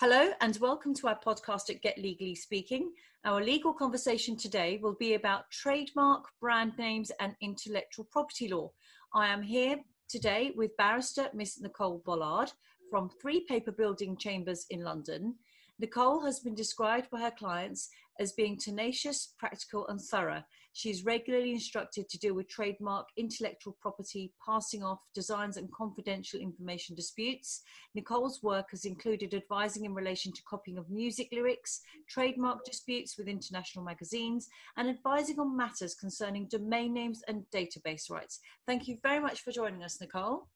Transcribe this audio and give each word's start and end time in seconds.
Hello, 0.00 0.30
and 0.40 0.56
welcome 0.58 0.94
to 0.94 1.08
our 1.08 1.18
podcast 1.18 1.70
at 1.70 1.82
Get 1.82 1.98
Legally 1.98 2.36
Speaking. 2.36 2.92
Our 3.24 3.42
legal 3.42 3.72
conversation 3.72 4.36
today 4.36 4.78
will 4.80 4.94
be 4.94 5.14
about 5.14 5.50
trademark, 5.50 6.26
brand 6.40 6.74
names, 6.78 7.10
and 7.18 7.34
intellectual 7.40 8.04
property 8.04 8.46
law. 8.46 8.70
I 9.12 9.26
am 9.26 9.42
here 9.42 9.80
today 10.08 10.52
with 10.54 10.76
barrister 10.76 11.28
Miss 11.34 11.60
Nicole 11.60 12.00
Bollard 12.06 12.52
from 12.88 13.10
Three 13.20 13.40
Paper 13.48 13.72
Building 13.72 14.16
Chambers 14.16 14.66
in 14.70 14.84
London. 14.84 15.34
Nicole 15.80 16.24
has 16.24 16.40
been 16.40 16.54
described 16.54 17.08
by 17.10 17.20
her 17.20 17.30
clients 17.30 17.88
as 18.18 18.32
being 18.32 18.58
tenacious, 18.58 19.34
practical, 19.38 19.86
and 19.86 20.00
thorough. 20.00 20.42
She 20.72 20.90
is 20.90 21.04
regularly 21.04 21.52
instructed 21.52 22.08
to 22.08 22.18
deal 22.18 22.34
with 22.34 22.48
trademark, 22.48 23.08
intellectual 23.16 23.76
property, 23.80 24.32
passing 24.44 24.82
off, 24.82 24.98
designs, 25.14 25.56
and 25.56 25.70
confidential 25.72 26.40
information 26.40 26.94
disputes. 26.94 27.62
Nicole's 27.94 28.42
work 28.42 28.70
has 28.70 28.84
included 28.84 29.34
advising 29.34 29.84
in 29.84 29.94
relation 29.94 30.32
to 30.32 30.42
copying 30.48 30.78
of 30.78 30.90
music 30.90 31.28
lyrics, 31.32 31.80
trademark 32.08 32.64
disputes 32.64 33.16
with 33.16 33.28
international 33.28 33.84
magazines, 33.84 34.48
and 34.76 34.88
advising 34.88 35.38
on 35.38 35.56
matters 35.56 35.94
concerning 35.94 36.46
domain 36.46 36.92
names 36.92 37.22
and 37.28 37.44
database 37.54 38.10
rights. 38.10 38.40
Thank 38.66 38.88
you 38.88 38.98
very 39.02 39.20
much 39.20 39.42
for 39.42 39.52
joining 39.52 39.84
us, 39.84 40.00
Nicole. 40.00 40.48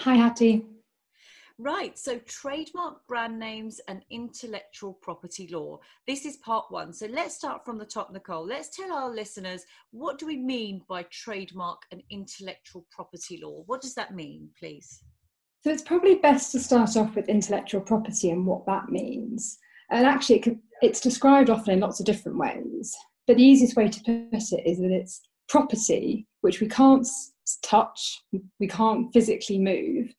Hi, 0.00 0.14
Hattie. 0.14 0.64
Right, 1.62 1.98
so 1.98 2.18
trademark 2.20 3.06
brand 3.06 3.38
names 3.38 3.82
and 3.86 4.02
intellectual 4.08 4.94
property 4.94 5.46
law. 5.52 5.78
This 6.06 6.24
is 6.24 6.38
part 6.38 6.64
one. 6.70 6.90
So 6.90 7.04
let's 7.04 7.34
start 7.34 7.66
from 7.66 7.76
the 7.76 7.84
top, 7.84 8.10
Nicole. 8.10 8.46
Let's 8.46 8.74
tell 8.74 8.90
our 8.90 9.10
listeners 9.10 9.66
what 9.90 10.18
do 10.18 10.24
we 10.26 10.38
mean 10.38 10.80
by 10.88 11.02
trademark 11.10 11.82
and 11.92 12.02
intellectual 12.08 12.86
property 12.90 13.42
law? 13.44 13.62
What 13.66 13.82
does 13.82 13.94
that 13.96 14.14
mean, 14.14 14.48
please? 14.58 15.02
So 15.62 15.70
it's 15.70 15.82
probably 15.82 16.14
best 16.14 16.50
to 16.52 16.60
start 16.60 16.96
off 16.96 17.14
with 17.14 17.28
intellectual 17.28 17.82
property 17.82 18.30
and 18.30 18.46
what 18.46 18.64
that 18.64 18.88
means. 18.88 19.58
And 19.90 20.06
actually, 20.06 20.38
it 20.38 20.56
it's 20.80 21.00
described 21.00 21.50
often 21.50 21.74
in 21.74 21.80
lots 21.80 22.00
of 22.00 22.06
different 22.06 22.38
ways. 22.38 22.96
But 23.26 23.36
the 23.36 23.44
easiest 23.44 23.76
way 23.76 23.88
to 23.88 24.00
put 24.00 24.32
it 24.32 24.66
is 24.66 24.78
that 24.78 24.90
it's 24.90 25.20
property 25.46 26.26
which 26.40 26.62
we 26.62 26.68
can't 26.68 27.06
touch, 27.62 28.22
we 28.58 28.66
can't 28.66 29.12
physically 29.12 29.58
move, 29.58 30.10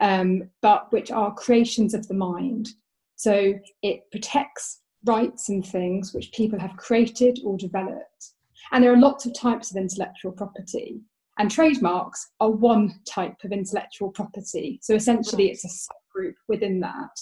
um, 0.00 0.50
but 0.62 0.92
which 0.92 1.10
are 1.10 1.34
creations 1.34 1.94
of 1.94 2.06
the 2.08 2.14
mind. 2.14 2.68
So 3.16 3.54
it 3.82 4.10
protects 4.10 4.82
rights 5.04 5.48
and 5.48 5.64
things 5.64 6.12
which 6.12 6.32
people 6.32 6.58
have 6.58 6.76
created 6.76 7.38
or 7.44 7.56
developed. 7.56 8.32
And 8.72 8.82
there 8.82 8.92
are 8.92 8.98
lots 8.98 9.26
of 9.26 9.34
types 9.34 9.70
of 9.70 9.76
intellectual 9.76 10.32
property, 10.32 11.00
and 11.38 11.50
trademarks 11.50 12.30
are 12.40 12.50
one 12.50 13.00
type 13.08 13.36
of 13.44 13.52
intellectual 13.52 14.10
property. 14.10 14.80
So 14.82 14.94
essentially, 14.94 15.50
it's 15.50 15.64
a 15.64 15.68
subgroup 15.68 16.34
within 16.48 16.80
that. 16.80 17.20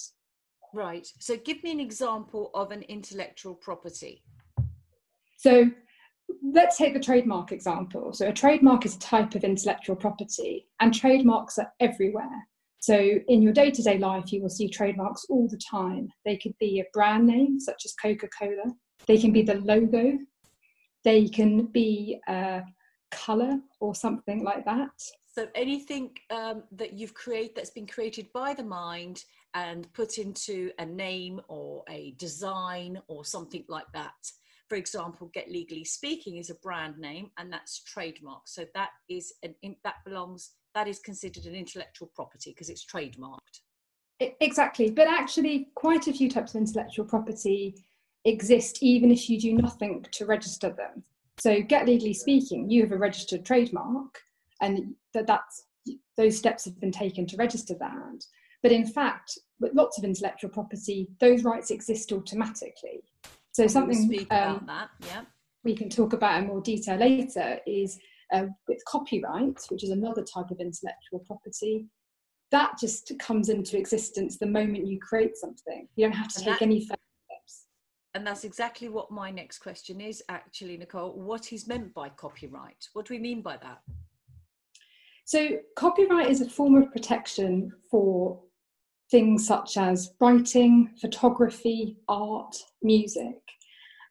Right. 0.73 1.07
So 1.21 1.37
give 1.37 1.63
me 1.63 1.71
an 1.71 1.81
example 1.81 2.51
of 2.55 2.71
an 2.71 2.83
intellectual 2.83 3.55
property. 3.55 4.23
So 5.37 5.71
let's 6.43 6.79
take 6.79 6.95
the 6.95 7.01
trademark 7.01 7.53
example. 7.53 8.13
So 8.13 8.29
a 8.29 8.33
trademark 8.33 8.87
is 8.87 8.97
a 8.97 9.01
type 9.01 9.35
of 9.35 9.45
intellectual 9.45 9.97
property, 9.97 10.67
and 10.81 10.95
trademarks 10.95 11.59
are 11.59 11.73
everywhere. 11.81 12.49
So 12.85 12.99
in 12.99 13.41
your 13.41 13.55
day 13.55 13.71
to 13.71 13.83
day 13.83 13.97
life, 13.97 14.31
you 14.31 14.43
will 14.43 14.51
see 14.51 14.69
trademarks 14.69 15.25
all 15.31 15.49
the 15.49 15.57
time. 15.57 16.11
They 16.27 16.37
could 16.37 16.53
be 16.61 16.81
a 16.81 16.85
brand 16.93 17.27
name, 17.27 17.59
such 17.59 17.87
as 17.87 17.95
Coca 17.95 18.29
Cola, 18.39 18.75
they 19.07 19.17
can 19.17 19.33
be 19.33 19.41
the 19.41 19.55
logo, 19.55 20.19
they 21.03 21.27
can 21.27 21.65
be 21.69 22.21
a 22.29 22.61
color 23.11 23.59
or 23.81 23.95
something 23.95 24.45
like 24.45 24.67
that. 24.67 24.91
So 25.35 25.49
anything 25.55 26.11
um, 26.29 26.65
that 26.73 26.93
you've 26.93 27.15
created 27.15 27.57
that's 27.57 27.71
been 27.71 27.87
created 27.87 28.31
by 28.35 28.53
the 28.53 28.63
mind 28.63 29.25
and 29.55 29.91
put 29.95 30.19
into 30.19 30.71
a 30.79 30.85
name 30.85 31.41
or 31.49 31.85
a 31.89 32.15
design 32.19 33.01
or 33.09 33.25
something 33.25 33.65
like 33.67 33.91
that. 33.95 34.13
For 34.75 34.79
example, 34.79 35.31
Get 35.33 35.53
Legally 35.53 35.85
Speaking 35.85 36.39
is 36.39 36.51
a 36.51 36.57
brand 36.57 36.99
name 36.99 37.31
and 37.39 37.53
that's 37.53 37.85
trademark. 37.85 38.49
So 38.49 38.65
that 38.75 38.89
is 39.09 39.33
an 39.45 39.55
that 39.85 39.95
belongs 40.05 40.55
that 40.75 40.89
is 40.89 40.99
considered 40.99 41.45
an 41.45 41.55
intellectual 41.55 42.11
property 42.13 42.51
because 42.51 42.69
it's 42.69 42.85
trademarked. 42.85 43.61
Exactly, 44.19 44.91
but 44.91 45.07
actually, 45.07 45.69
quite 45.77 46.09
a 46.09 46.13
few 46.13 46.29
types 46.29 46.57
of 46.57 46.61
intellectual 46.61 47.05
property 47.05 47.85
exist 48.25 48.79
even 48.83 49.13
if 49.13 49.31
you 49.31 49.39
do 49.39 49.53
nothing 49.53 50.05
to 50.11 50.27
register 50.27 50.71
them. 50.71 51.05
So, 51.39 51.63
get 51.63 51.87
legally 51.87 52.13
speaking, 52.13 52.69
you 52.69 52.83
have 52.83 52.91
a 52.91 52.99
registered 52.99 53.45
trademark, 53.45 54.23
and 54.61 54.97
that 55.13 55.29
that's 55.29 55.69
those 56.17 56.37
steps 56.37 56.65
have 56.65 56.81
been 56.81 56.91
taken 56.91 57.29
to 57.29 57.37
register 57.37 57.77
that. 57.79 58.25
But 58.61 58.73
in 58.73 58.89
fact, 58.89 59.39
with 59.61 59.73
lots 59.73 59.99
of 59.99 60.05
intellectual 60.05 60.51
property, 60.51 61.11
those 61.21 61.45
rights 61.45 61.71
exist 61.71 62.11
automatically. 62.11 63.05
So, 63.55 63.69
something 63.69 64.27
um, 64.31 64.69
yeah. 65.01 65.23
we 65.63 65.77
can 65.77 65.89
talk 65.89 66.13
about 66.13 66.43
in 66.43 66.49
more 66.49 66.61
detail 66.61 66.97
later 66.97 67.59
is 67.67 67.99
uh, 68.33 68.47
with 68.67 68.85
copyright, 68.87 69.61
which 69.69 69.85
is 69.85 69.91
another 69.91 70.23
type 70.23 70.51
of 70.51 70.59
intellectual 70.59 71.21
property, 71.25 71.87
that 72.51 72.77
just 72.81 73.13
comes 73.21 73.49
into 73.49 73.79
existence 73.79 74.39
the 74.39 74.47
moment 74.47 74.89
you 74.89 74.99
create 74.99 75.37
something. 75.37 75.87
You 75.95 76.07
don't 76.07 76.17
have 76.17 76.29
to 76.29 76.39
and 76.39 76.45
take 76.47 76.59
that, 76.59 76.63
any 76.63 76.81
further 76.81 76.99
steps. 77.27 77.67
And 78.15 78.27
that's 78.27 78.43
exactly 78.43 78.89
what 78.89 79.13
my 79.13 79.31
next 79.31 79.59
question 79.61 80.01
is 80.01 80.21
actually, 80.29 80.77
Nicole. 80.77 81.13
What 81.13 81.53
is 81.53 81.69
meant 81.69 81.95
by 81.95 82.09
copyright? 82.09 82.89
What 82.93 83.07
do 83.07 83.15
we 83.15 83.21
mean 83.21 83.41
by 83.41 83.57
that? 83.59 83.83
So, 85.27 85.59
copyright 85.77 86.29
is 86.29 86.41
a 86.41 86.51
form 86.51 86.75
of 86.75 86.91
protection 86.91 87.73
for 87.91 88.41
things 89.15 89.47
such 89.47 89.77
as 89.77 90.11
writing, 90.21 90.91
photography, 91.01 91.97
art, 92.09 92.57
music. 92.83 93.39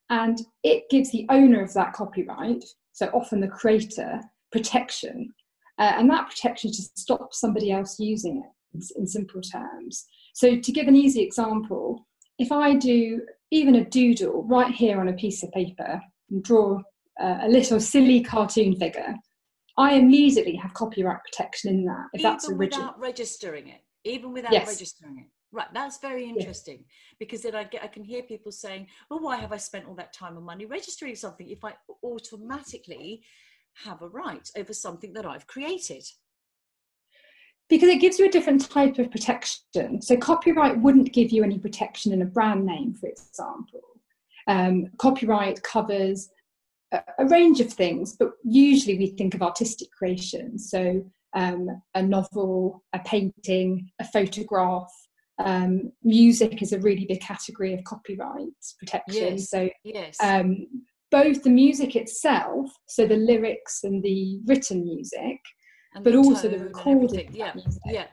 And 0.10 0.40
it 0.64 0.86
gives 0.90 1.12
the 1.12 1.26
owner 1.30 1.62
of 1.62 1.74
that 1.74 1.92
copyright 1.92 2.64
so 2.94 3.08
often 3.08 3.42
the 3.42 3.50
creator, 3.50 4.22
protection. 4.50 5.34
Uh, 5.78 5.92
and 5.98 6.10
that 6.10 6.30
protection 6.30 6.72
just 6.72 6.98
stops 6.98 7.42
somebody 7.42 7.70
else 7.70 8.00
using 8.00 8.38
it 8.38 8.78
in, 8.78 9.02
in 9.02 9.06
simple 9.06 9.42
terms. 9.42 10.06
So, 10.34 10.56
to 10.56 10.72
give 10.72 10.88
an 10.88 10.96
easy 10.96 11.22
example, 11.22 12.08
if 12.40 12.54
I 12.54 12.76
do 12.76 13.24
even 13.52 13.76
a 13.76 13.84
doodle 13.84 14.44
right 14.44 14.74
here 14.74 15.02
on 15.02 15.10
a 15.10 15.14
piece 15.14 15.44
of 15.44 15.52
paper 15.52 16.00
and 16.30 16.42
draw 16.42 16.80
uh, 17.22 17.40
a 17.42 17.50
little 17.50 17.82
silly 17.82 18.24
cartoon 18.24 18.78
figure, 18.78 19.16
I 19.78 19.96
immediately 19.96 20.56
have 20.56 20.74
copyright 20.74 21.20
protection 21.30 21.72
in 21.72 21.86
that. 21.86 22.06
If 22.14 22.22
even 22.22 22.32
that's 22.32 22.50
original. 22.50 22.86
without 22.86 23.00
registering 23.00 23.68
it, 23.68 23.82
even 24.04 24.34
without 24.34 24.52
yes. 24.52 24.68
registering 24.68 25.20
it. 25.20 25.26
Right, 25.52 25.68
that's 25.72 26.00
very 26.00 26.28
interesting 26.28 26.80
yeah. 26.80 27.16
because 27.20 27.44
then 27.44 27.56
I 27.56 27.64
get 27.66 27.84
I 27.84 27.88
can 27.88 28.04
hear 28.04 28.24
people 28.24 28.52
saying, 28.52 28.88
"Well, 29.10 29.22
why 29.22 29.38
have 29.38 29.52
I 29.52 29.58
spent 29.58 29.88
all 29.88 29.96
that 29.96 30.12
time 30.12 30.36
and 30.36 30.46
money 30.46 30.66
registering 30.66 31.16
something 31.16 31.48
if 31.48 31.64
I 31.64 31.74
automatically 32.04 33.24
have 33.86 34.02
a 34.02 34.08
right 34.08 34.50
over 34.58 34.74
something 34.74 35.14
that 35.14 35.28
I've 35.28 35.46
created?" 35.46 36.04
Because 37.70 37.90
it 37.90 38.02
gives 38.02 38.18
you 38.18 38.26
a 38.26 38.32
different 38.32 38.68
type 38.68 38.98
of 38.98 39.12
protection. 39.12 40.02
So 40.02 40.18
copyright 40.18 40.80
wouldn't 40.80 41.14
give 41.14 41.32
you 41.32 41.44
any 41.44 41.60
protection 41.60 42.12
in 42.14 42.24
a 42.24 42.26
brand 42.26 42.66
name, 42.66 42.96
for 42.96 43.08
example. 43.08 43.82
Um, 44.48 44.88
copyright 44.98 45.62
covers 45.62 46.30
a, 46.92 47.02
a 47.20 47.26
range 47.28 47.60
of 47.60 47.72
things, 47.72 48.16
but 48.18 48.32
usually 48.44 48.98
we 48.98 49.08
think 49.08 49.36
of 49.36 49.44
artistic 49.44 49.92
creation. 49.92 50.58
So 50.58 51.04
um, 51.36 51.68
a 51.96 52.04
novel, 52.04 52.84
a 52.94 53.00
painting, 53.00 53.90
a 54.00 54.06
photograph, 54.06 54.92
um, 55.40 55.92
music 56.04 56.62
is 56.62 56.74
a 56.74 56.80
really 56.80 57.06
big 57.06 57.22
category 57.22 57.74
of 57.74 57.84
copyright 57.84 58.48
protection. 58.80 59.38
Yes. 59.38 59.50
So 59.50 59.70
yes. 59.84 60.18
Um, 60.22 60.68
both 61.12 61.44
the 61.44 61.50
music 61.50 61.96
itself, 61.96 62.72
so 62.88 63.06
the 63.06 63.18
lyrics 63.18 63.84
and 63.84 64.02
the 64.04 64.40
written 64.48 64.84
music, 64.84 65.40
and 65.94 66.04
but 66.04 66.14
the 66.14 66.18
also 66.18 66.50
the 66.50 66.60
recording. 66.60 67.30
Yeah, 67.34 67.54
yeah, 67.86 68.08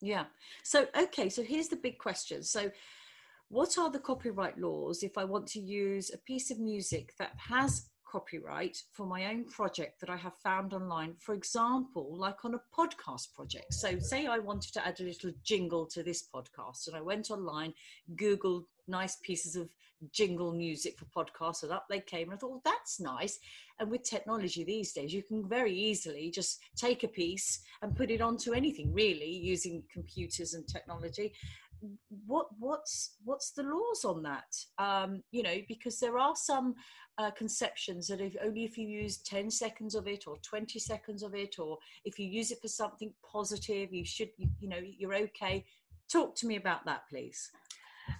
yeah. 0.00 0.24
So 0.64 0.86
okay, 0.98 1.28
so 1.28 1.42
here's 1.42 1.68
the 1.68 1.76
big 1.76 1.98
question. 1.98 2.42
So 2.42 2.70
what 3.48 3.76
are 3.78 3.90
the 3.90 3.98
copyright 3.98 4.58
laws 4.58 5.02
if 5.02 5.18
I 5.18 5.24
want 5.24 5.46
to 5.48 5.60
use 5.60 6.10
a 6.14 6.18
piece 6.18 6.50
of 6.50 6.60
music 6.60 7.12
that 7.18 7.32
has 7.48 7.88
copyright 8.10 8.82
for 8.92 9.06
my 9.06 9.26
own 9.26 9.44
project 9.44 10.00
that 10.00 10.10
I 10.10 10.16
have 10.16 10.36
found 10.42 10.74
online, 10.74 11.14
for 11.18 11.34
example, 11.34 12.16
like 12.16 12.44
on 12.44 12.54
a 12.54 12.60
podcast 12.76 13.34
project. 13.34 13.72
So, 13.74 13.98
say 13.98 14.26
I 14.26 14.38
wanted 14.38 14.72
to 14.74 14.86
add 14.86 15.00
a 15.00 15.04
little 15.04 15.32
jingle 15.44 15.86
to 15.86 16.02
this 16.02 16.26
podcast, 16.34 16.88
and 16.88 16.96
I 16.96 17.00
went 17.00 17.30
online, 17.30 17.74
Googled 18.16 18.64
nice 18.88 19.16
pieces 19.22 19.54
of 19.56 19.68
jingle 20.12 20.52
music 20.52 20.98
for 20.98 21.04
podcasts, 21.06 21.62
and 21.62 21.72
up 21.72 21.86
they 21.88 22.00
came. 22.00 22.28
And 22.28 22.34
I 22.34 22.36
thought, 22.36 22.50
well, 22.50 22.62
that's 22.64 23.00
nice. 23.00 23.38
And 23.78 23.90
with 23.90 24.02
technology 24.02 24.64
these 24.64 24.92
days, 24.92 25.12
you 25.12 25.22
can 25.22 25.48
very 25.48 25.74
easily 25.74 26.30
just 26.30 26.60
take 26.76 27.04
a 27.04 27.08
piece 27.08 27.60
and 27.82 27.96
put 27.96 28.10
it 28.10 28.20
onto 28.20 28.52
anything, 28.52 28.92
really, 28.92 29.30
using 29.30 29.82
computers 29.92 30.54
and 30.54 30.66
technology 30.66 31.32
what 32.26 32.46
what's 32.58 33.16
what's 33.24 33.52
the 33.52 33.62
laws 33.62 34.04
on 34.04 34.22
that? 34.22 34.54
Um, 34.78 35.22
you 35.30 35.42
know 35.42 35.56
because 35.68 35.98
there 35.98 36.18
are 36.18 36.36
some 36.36 36.74
uh, 37.18 37.30
conceptions 37.32 38.08
that 38.08 38.20
if 38.20 38.34
only 38.42 38.64
if 38.64 38.78
you 38.78 38.86
use 38.88 39.18
10 39.18 39.50
seconds 39.50 39.94
of 39.94 40.06
it 40.06 40.24
or 40.26 40.38
20 40.38 40.78
seconds 40.78 41.22
of 41.22 41.34
it 41.34 41.58
or 41.58 41.78
if 42.04 42.18
you 42.18 42.26
use 42.26 42.50
it 42.50 42.60
for 42.62 42.68
something 42.68 43.12
positive 43.30 43.92
you 43.92 44.04
should 44.04 44.30
you, 44.38 44.48
you 44.60 44.68
know 44.68 44.80
you're 44.80 45.14
okay. 45.14 45.64
Talk 46.10 46.34
to 46.36 46.46
me 46.46 46.56
about 46.56 46.84
that 46.86 47.02
please 47.08 47.50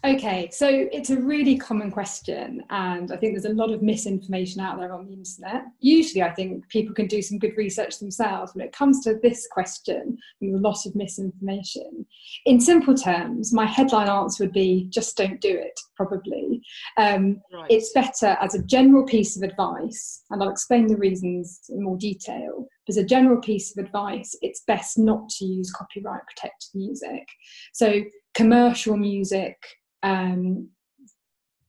Okay, 0.02 0.48
so 0.50 0.66
it's 0.66 1.10
a 1.10 1.20
really 1.20 1.58
common 1.58 1.90
question, 1.90 2.62
and 2.70 3.12
I 3.12 3.16
think 3.16 3.34
there's 3.34 3.44
a 3.44 3.54
lot 3.54 3.70
of 3.70 3.82
misinformation 3.82 4.62
out 4.62 4.78
there 4.78 4.94
on 4.94 5.04
the 5.04 5.12
internet. 5.12 5.64
Usually, 5.80 6.22
I 6.22 6.32
think 6.32 6.66
people 6.70 6.94
can 6.94 7.06
do 7.06 7.20
some 7.20 7.38
good 7.38 7.54
research 7.58 7.98
themselves. 7.98 8.54
When 8.54 8.64
it 8.64 8.72
comes 8.72 9.04
to 9.04 9.18
this 9.22 9.46
question, 9.50 10.16
there's 10.40 10.54
a 10.54 10.62
lot 10.62 10.86
of 10.86 10.94
misinformation. 10.94 12.06
In 12.46 12.60
simple 12.60 12.94
terms, 12.94 13.52
my 13.52 13.66
headline 13.66 14.08
answer 14.08 14.44
would 14.44 14.54
be 14.54 14.86
just 14.88 15.18
don't 15.18 15.38
do 15.38 15.54
it, 15.54 15.78
probably. 15.96 16.62
Um, 16.96 17.42
right. 17.52 17.66
It's 17.68 17.92
better 17.92 18.38
as 18.40 18.54
a 18.54 18.62
general 18.62 19.04
piece 19.04 19.36
of 19.36 19.42
advice, 19.42 20.22
and 20.30 20.42
I'll 20.42 20.48
explain 20.48 20.86
the 20.86 20.96
reasons 20.96 21.60
in 21.68 21.82
more 21.82 21.98
detail. 21.98 22.66
As 22.88 22.96
a 22.96 23.04
general 23.04 23.40
piece 23.42 23.76
of 23.76 23.84
advice, 23.84 24.34
it's 24.40 24.62
best 24.66 24.98
not 24.98 25.28
to 25.28 25.44
use 25.44 25.70
copyright 25.70 26.22
protected 26.26 26.70
music. 26.74 27.26
So, 27.74 28.00
commercial 28.34 28.96
music, 28.96 29.56
um, 30.02 30.68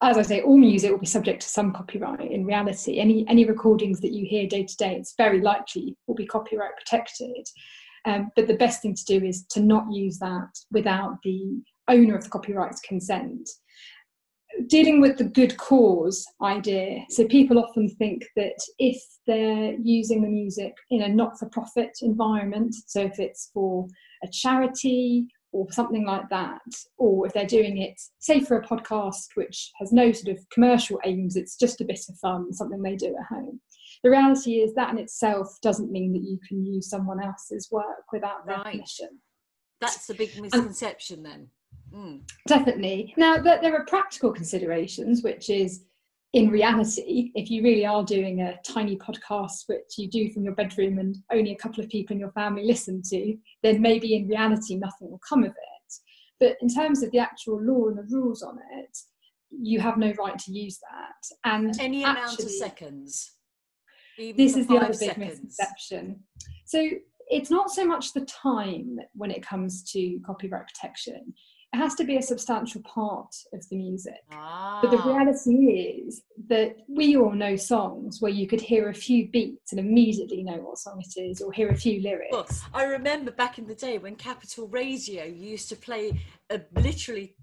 as 0.02 0.18
I 0.18 0.24
say, 0.24 0.42
all 0.42 0.58
music 0.58 0.90
will 0.90 0.98
be 0.98 1.06
subject 1.06 1.42
to 1.44 1.48
some 1.48 1.72
copyright 1.72 2.32
in 2.32 2.46
reality. 2.46 3.00
Any, 3.00 3.26
any 3.28 3.46
recordings 3.46 4.00
that 4.02 4.14
you 4.14 4.26
hear 4.26 4.48
day 4.48 4.64
to 4.64 4.78
day, 4.78 4.96
it's 4.96 5.14
very 5.16 5.42
likely 5.42 5.96
will 6.08 6.16
be 6.16 6.26
copyright 6.26 6.76
protected. 6.76 7.48
Um, 8.06 8.32
but 8.36 8.48
the 8.48 8.56
best 8.56 8.82
thing 8.82 8.96
to 8.96 9.06
do 9.06 9.24
is 9.24 9.46
to 9.52 9.62
not 9.62 9.92
use 9.92 10.18
that 10.18 10.50
without 10.72 11.18
the 11.24 11.62
owner 11.88 12.16
of 12.16 12.24
the 12.24 12.32
copyright's 12.32 12.82
consent. 12.82 13.48
Dealing 14.68 15.02
with 15.02 15.18
the 15.18 15.24
good 15.24 15.56
cause 15.58 16.26
idea. 16.42 17.06
So 17.10 17.28
people 17.28 17.60
often 17.60 17.88
think 17.88 18.26
that 18.36 18.58
if 18.80 19.02
they're 19.28 19.76
using 19.82 20.24
the 20.24 20.28
music 20.28 20.74
in 20.90 21.04
a 21.04 21.08
not 21.08 21.38
for 21.38 21.48
profit 21.50 21.92
environment, 22.02 22.74
so 22.88 23.02
if 23.02 23.20
it's 23.20 23.52
for 23.54 23.88
a 24.24 24.28
charity 24.28 25.28
or 25.52 25.72
something 25.72 26.06
like 26.06 26.30
that, 26.30 26.62
or 26.98 27.28
if 27.28 27.34
they're 27.34 27.46
doing 27.46 27.78
it, 27.78 28.00
say 28.20 28.40
for 28.40 28.58
a 28.58 28.66
podcast 28.66 29.28
which 29.36 29.72
has 29.80 29.92
no 29.92 30.12
sort 30.12 30.38
of 30.38 30.50
commercial 30.50 31.00
aims, 31.06 31.36
it's 31.36 31.58
just 31.58 31.82
a 31.82 31.86
bit 31.86 32.00
of 32.10 32.18
fun, 32.20 32.54
something 32.54 32.82
they 32.82 32.96
do 32.96 33.16
at 33.20 33.36
home. 33.36 33.60
The 34.04 34.10
reality 34.10 34.62
is 34.62 34.74
that 34.76 34.92
in 34.92 34.98
itself 34.98 35.58
doesn't 35.62 35.92
mean 35.92 36.14
that 36.14 36.24
you 36.24 36.40
can 36.48 36.66
use 36.66 36.90
someone 36.90 37.24
else's 37.24 37.70
work 37.72 38.06
without 38.12 38.46
their 38.46 38.58
right. 38.58 38.74
permission. 38.74 39.10
That's 39.80 40.08
the 40.08 40.14
big 40.14 40.40
misconception 40.40 41.18
and, 41.18 41.26
then. 41.26 41.48
Mm. 41.94 42.22
Definitely. 42.48 43.14
Now, 43.18 43.38
there 43.38 43.76
are 43.76 43.86
practical 43.86 44.32
considerations, 44.32 45.24
which 45.24 45.50
is 45.50 45.84
in 46.34 46.50
reality, 46.50 47.32
if 47.36 47.52
you 47.52 47.62
really 47.62 47.86
are 47.86 48.04
doing 48.04 48.42
a 48.42 48.58
tiny 48.66 48.96
podcast 48.96 49.64
which 49.68 49.98
you 49.98 50.10
do 50.10 50.32
from 50.32 50.44
your 50.44 50.56
bedroom 50.56 50.98
and 50.98 51.18
only 51.32 51.52
a 51.52 51.58
couple 51.58 51.84
of 51.84 51.90
people 51.90 52.14
in 52.14 52.20
your 52.20 52.32
family 52.32 52.64
listen 52.64 53.02
to, 53.10 53.36
then 53.64 53.82
maybe 53.82 54.16
in 54.16 54.28
reality 54.28 54.76
nothing 54.76 55.12
will 55.12 55.22
come 55.28 55.44
of 55.44 55.52
it. 55.52 55.94
But 56.40 56.56
in 56.62 56.70
terms 56.70 57.04
of 57.04 57.12
the 57.12 57.20
actual 57.20 57.62
law 57.62 57.90
and 57.90 57.98
the 57.98 58.08
rules 58.16 58.42
on 58.44 58.58
it, 58.80 58.98
you 59.52 59.82
have 59.82 59.98
no 59.98 60.14
right 60.18 60.40
to 60.40 60.52
use 60.52 60.80
that. 60.80 61.50
And 61.52 61.78
any 61.80 62.06
actually, 62.06 62.22
amount 62.22 62.40
of 62.40 62.52
seconds. 62.52 63.32
This 64.18 64.56
is 64.56 64.68
the 64.68 64.78
other 64.78 64.88
big 64.88 65.10
seconds. 65.10 65.42
misconception. 65.44 66.24
So 66.66 66.90
it's 67.28 67.50
not 67.50 67.72
so 67.72 67.86
much 67.86 68.14
the 68.14 68.26
time 68.26 68.98
when 69.14 69.32
it 69.32 69.46
comes 69.46 69.84
to 69.92 70.20
copyright 70.26 70.68
protection 70.68 71.34
it 71.74 71.78
has 71.78 71.96
to 71.96 72.04
be 72.04 72.18
a 72.18 72.22
substantial 72.22 72.82
part 72.82 73.34
of 73.54 73.68
the 73.70 73.78
music. 73.78 74.20
Ah. 74.32 74.80
But 74.82 74.92
the 74.92 74.98
ah. 74.98 75.08
reality 75.08 75.52
is 76.06 76.24
that 76.50 76.76
we 76.90 77.16
all 77.16 77.32
know 77.32 77.56
songs 77.56 78.22
where 78.22 78.32
you 78.32 78.46
could 78.46 78.60
hear 78.60 78.90
a 78.90 78.94
few 78.94 79.30
beats 79.30 79.72
and 79.72 79.80
immediately 79.80 80.44
know 80.44 80.58
what 80.58 80.80
song 80.80 81.02
it 81.02 81.20
is, 81.20 81.42
or 81.42 81.52
hear 81.54 81.70
a 81.70 81.76
few 81.76 82.02
lyrics. 82.02 82.32
Well, 82.32 82.48
I 82.74 82.84
remember 82.84 83.32
back 83.32 83.58
in 83.58 83.68
the 83.68 83.76
day 83.76 83.98
when 84.00 84.16
Capital 84.16 84.68
Radio 84.68 85.24
used 85.24 85.70
to 85.70 85.78
play 85.78 86.22
a, 86.50 86.60
literally 86.76 87.36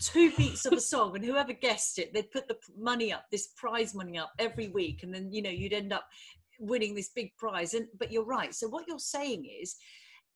two 0.00 0.32
beats 0.36 0.66
of 0.66 0.72
a 0.72 0.80
song, 0.80 1.14
and 1.14 1.24
whoever 1.24 1.52
guessed 1.52 2.00
it, 2.00 2.12
they'd 2.12 2.30
put 2.32 2.48
the 2.48 2.56
money 2.76 3.12
up, 3.12 3.26
this 3.30 3.48
prize 3.56 3.94
money 3.94 4.18
up 4.18 4.32
every 4.40 4.68
week, 4.68 5.04
and 5.04 5.14
then 5.14 5.32
you 5.32 5.42
know 5.42 5.50
you'd 5.50 5.72
end 5.72 5.92
up 5.92 6.08
winning 6.58 6.96
this 6.96 7.10
big 7.10 7.36
prize. 7.36 7.74
And 7.74 7.86
but 7.96 8.10
you're 8.10 8.24
right. 8.24 8.52
So 8.52 8.68
what 8.68 8.88
you're 8.88 8.98
saying 8.98 9.48
is. 9.62 9.76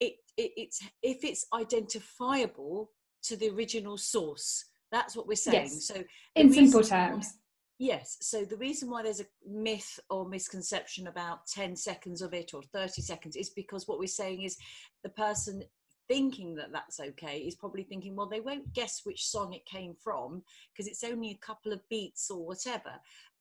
It, 0.02 0.14
it, 0.38 0.52
it's 0.56 0.82
if 1.02 1.24
it's 1.24 1.44
identifiable 1.52 2.90
to 3.24 3.36
the 3.36 3.50
original 3.50 3.96
source. 3.96 4.66
That's 4.92 5.16
what 5.16 5.26
we're 5.26 5.36
saying. 5.36 5.70
Yes. 5.72 5.86
So, 5.86 6.02
in 6.34 6.52
simple 6.52 6.82
terms. 6.82 7.26
Why, 7.26 7.86
yes. 7.86 8.16
So, 8.20 8.44
the 8.44 8.56
reason 8.56 8.90
why 8.90 9.02
there's 9.02 9.20
a 9.20 9.26
myth 9.48 10.00
or 10.08 10.28
misconception 10.28 11.06
about 11.06 11.46
10 11.46 11.76
seconds 11.76 12.22
of 12.22 12.34
it 12.34 12.52
or 12.54 12.62
30 12.62 13.02
seconds 13.02 13.36
is 13.36 13.50
because 13.50 13.86
what 13.86 13.98
we're 13.98 14.06
saying 14.06 14.42
is 14.42 14.56
the 15.02 15.10
person 15.10 15.62
thinking 16.08 16.56
that 16.56 16.72
that's 16.72 16.98
okay 16.98 17.38
is 17.38 17.54
probably 17.54 17.84
thinking, 17.84 18.16
well, 18.16 18.28
they 18.28 18.40
won't 18.40 18.72
guess 18.72 19.02
which 19.04 19.26
song 19.26 19.52
it 19.52 19.64
came 19.64 19.94
from 19.94 20.42
because 20.72 20.90
it's 20.90 21.04
only 21.04 21.30
a 21.30 21.46
couple 21.46 21.72
of 21.72 21.88
beats 21.88 22.28
or 22.30 22.44
whatever. 22.44 22.90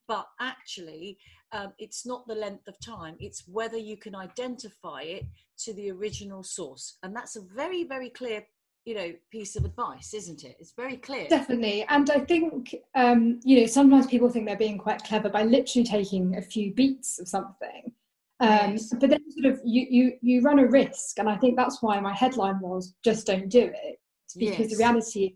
But 0.07 0.27
actually, 0.39 1.17
um, 1.51 1.73
it's 1.79 2.05
not 2.05 2.27
the 2.27 2.35
length 2.35 2.67
of 2.67 2.79
time, 2.79 3.15
it's 3.19 3.47
whether 3.47 3.77
you 3.77 3.97
can 3.97 4.15
identify 4.15 5.01
it 5.01 5.25
to 5.59 5.73
the 5.73 5.89
original 5.91 6.43
source. 6.43 6.97
And 7.01 7.15
that's 7.15 7.35
a 7.35 7.41
very, 7.41 7.83
very 7.83 8.09
clear 8.09 8.43
you 8.89 8.95
know 8.95 9.13
piece 9.31 9.56
of 9.56 9.65
advice 9.65 10.15
isn't 10.15 10.44
it? 10.44 10.57
It's 10.59 10.71
very 10.71 10.97
clear 10.97 11.27
definitely. 11.30 11.86
And 11.89 12.09
i 12.09 12.19
think 12.19 12.75
um 12.95 13.39
you 13.44 13.62
know 13.62 13.68
sometimes 13.68 14.07
people 14.07 14.30
think 14.30 14.47
they're 14.47 14.57
being 14.68 14.80
quite 14.80 15.03
clever 15.03 15.30
by 15.30 15.44
literally 15.44 15.86
taking 15.86 16.38
a 16.38 16.41
few 16.41 16.74
beats 16.74 17.19
of 17.19 17.27
something. 17.27 17.94
Um 18.39 18.71
yes. 18.71 18.91
but 19.00 19.12
then 19.12 19.24
sort 19.38 19.53
of 19.53 19.62
you 19.63 19.86
you 19.89 20.13
you 20.21 20.41
run 20.41 20.59
a 20.59 20.68
risk. 20.68 21.19
And 21.19 21.30
i 21.30 21.38
think 21.38 21.56
that's 21.56 21.83
why 21.83 22.00
my 22.00 22.15
headline 22.15 22.59
was 22.62 22.95
just 23.03 23.27
don't 23.27 23.50
do 23.50 23.71
it. 23.83 24.00
Because 24.36 24.59
yes. 24.59 24.71
the 24.71 24.77
reality 24.77 25.35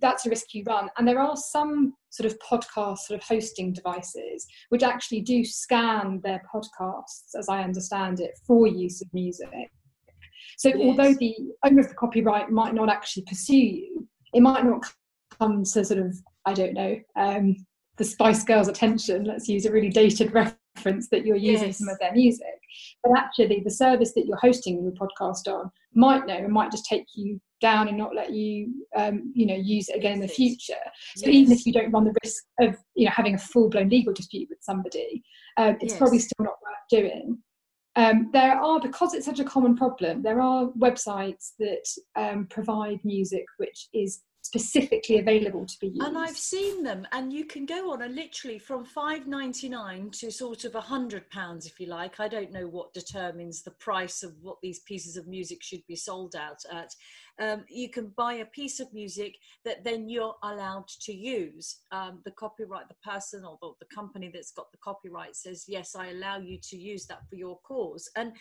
that's 0.00 0.26
a 0.26 0.30
risk 0.30 0.52
you 0.54 0.64
run. 0.66 0.88
And 0.96 1.06
there 1.06 1.20
are 1.20 1.36
some 1.36 1.94
sort 2.16 2.32
of 2.32 2.38
podcast 2.40 2.98
sort 3.00 3.20
of 3.20 3.26
hosting 3.26 3.74
devices 3.74 4.46
which 4.70 4.82
actually 4.82 5.20
do 5.20 5.44
scan 5.44 6.20
their 6.24 6.42
podcasts 6.52 7.34
as 7.38 7.46
i 7.50 7.62
understand 7.62 8.20
it 8.20 8.32
for 8.46 8.66
use 8.66 9.02
of 9.02 9.08
music 9.12 9.70
so 10.56 10.72
although 10.80 11.14
the 11.14 11.36
owner 11.64 11.80
of 11.80 11.88
the 11.88 11.94
copyright 11.94 12.50
might 12.50 12.74
not 12.74 12.88
actually 12.88 13.24
pursue 13.24 13.56
you, 13.56 14.08
it 14.32 14.40
might 14.40 14.64
not 14.64 14.84
come 15.38 15.64
to 15.64 15.84
sort 15.84 16.00
of, 16.00 16.16
I 16.46 16.54
don't 16.54 16.74
know, 16.74 16.98
um, 17.14 17.56
the 17.98 18.04
Spice 18.04 18.44
Girls' 18.44 18.68
attention. 18.68 19.24
Let's 19.24 19.48
use 19.48 19.66
a 19.66 19.72
really 19.72 19.90
dated 19.90 20.32
reference 20.76 21.08
that 21.10 21.24
you're 21.24 21.36
using 21.36 21.68
yes. 21.68 21.78
some 21.78 21.88
of 21.88 21.98
their 21.98 22.12
music. 22.12 22.46
But 23.02 23.18
actually, 23.18 23.60
the 23.60 23.70
service 23.70 24.12
that 24.14 24.26
you're 24.26 24.38
hosting 24.38 24.82
your 24.82 24.92
podcast 24.92 25.46
on 25.46 25.70
might 25.94 26.26
know 26.26 26.36
and 26.36 26.52
might 26.52 26.70
just 26.70 26.86
take 26.86 27.04
you 27.14 27.40
down 27.60 27.88
and 27.88 27.96
not 27.96 28.14
let 28.14 28.32
you, 28.32 28.86
um, 28.96 29.32
you 29.34 29.46
know, 29.46 29.54
use 29.54 29.88
it 29.88 29.96
again 29.96 30.14
in 30.14 30.20
the 30.20 30.28
future. 30.28 30.74
So 31.16 31.26
yes. 31.26 31.34
even 31.34 31.52
if 31.52 31.66
you 31.66 31.72
don't 31.72 31.90
run 31.90 32.04
the 32.04 32.14
risk 32.22 32.44
of, 32.60 32.76
you 32.94 33.06
know, 33.06 33.12
having 33.12 33.34
a 33.34 33.38
full 33.38 33.70
blown 33.70 33.88
legal 33.88 34.12
dispute 34.12 34.48
with 34.50 34.58
somebody, 34.60 35.22
um, 35.56 35.76
it's 35.80 35.92
yes. 35.92 35.98
probably 35.98 36.18
still 36.18 36.44
not 36.44 36.56
worth 36.62 36.88
doing. 36.90 37.38
Um, 37.96 38.28
there 38.32 38.60
are, 38.60 38.78
because 38.78 39.14
it's 39.14 39.26
such 39.26 39.40
a 39.40 39.44
common 39.44 39.74
problem, 39.74 40.22
there 40.22 40.40
are 40.40 40.68
websites 40.78 41.52
that 41.58 41.86
um, 42.14 42.46
provide 42.46 43.00
music 43.04 43.46
which 43.56 43.88
is 43.94 44.22
specifically 44.42 45.18
available 45.18 45.66
to 45.66 45.74
be 45.80 45.88
used. 45.88 46.02
And 46.02 46.16
I've 46.16 46.36
seen 46.36 46.84
them, 46.84 47.06
and 47.10 47.32
you 47.32 47.44
can 47.44 47.66
go 47.66 47.92
on 47.92 48.02
and 48.02 48.14
literally 48.14 48.58
from 48.60 48.84
five 48.84 49.26
ninety 49.26 49.68
nine 49.68 50.10
to 50.20 50.30
sort 50.30 50.64
of 50.64 50.74
a 50.76 50.80
hundred 50.80 51.28
pounds, 51.30 51.66
if 51.66 51.80
you 51.80 51.88
like. 51.88 52.20
I 52.20 52.28
don't 52.28 52.52
know 52.52 52.68
what 52.68 52.94
determines 52.94 53.62
the 53.62 53.72
price 53.72 54.22
of 54.22 54.34
what 54.42 54.58
these 54.62 54.80
pieces 54.80 55.16
of 55.16 55.26
music 55.26 55.62
should 55.62 55.84
be 55.88 55.96
sold 55.96 56.36
out 56.36 56.60
at. 56.70 56.90
Um, 57.38 57.64
you 57.68 57.90
can 57.90 58.12
buy 58.16 58.34
a 58.34 58.46
piece 58.46 58.80
of 58.80 58.92
music 58.92 59.36
that 59.64 59.84
then 59.84 60.08
you're 60.08 60.36
allowed 60.42 60.88
to 61.02 61.12
use. 61.12 61.80
Um, 61.92 62.20
the 62.24 62.30
copyright, 62.30 62.88
the 62.88 63.10
person 63.10 63.44
or 63.44 63.58
the, 63.60 63.72
the 63.80 63.94
company 63.94 64.30
that's 64.32 64.52
got 64.52 64.70
the 64.72 64.78
copyright 64.78 65.36
says, 65.36 65.64
yes, 65.68 65.94
I 65.94 66.08
allow 66.08 66.38
you 66.38 66.58
to 66.70 66.76
use 66.76 67.06
that 67.06 67.28
for 67.28 67.36
your 67.36 67.58
cause. 67.60 68.08
And 68.16 68.32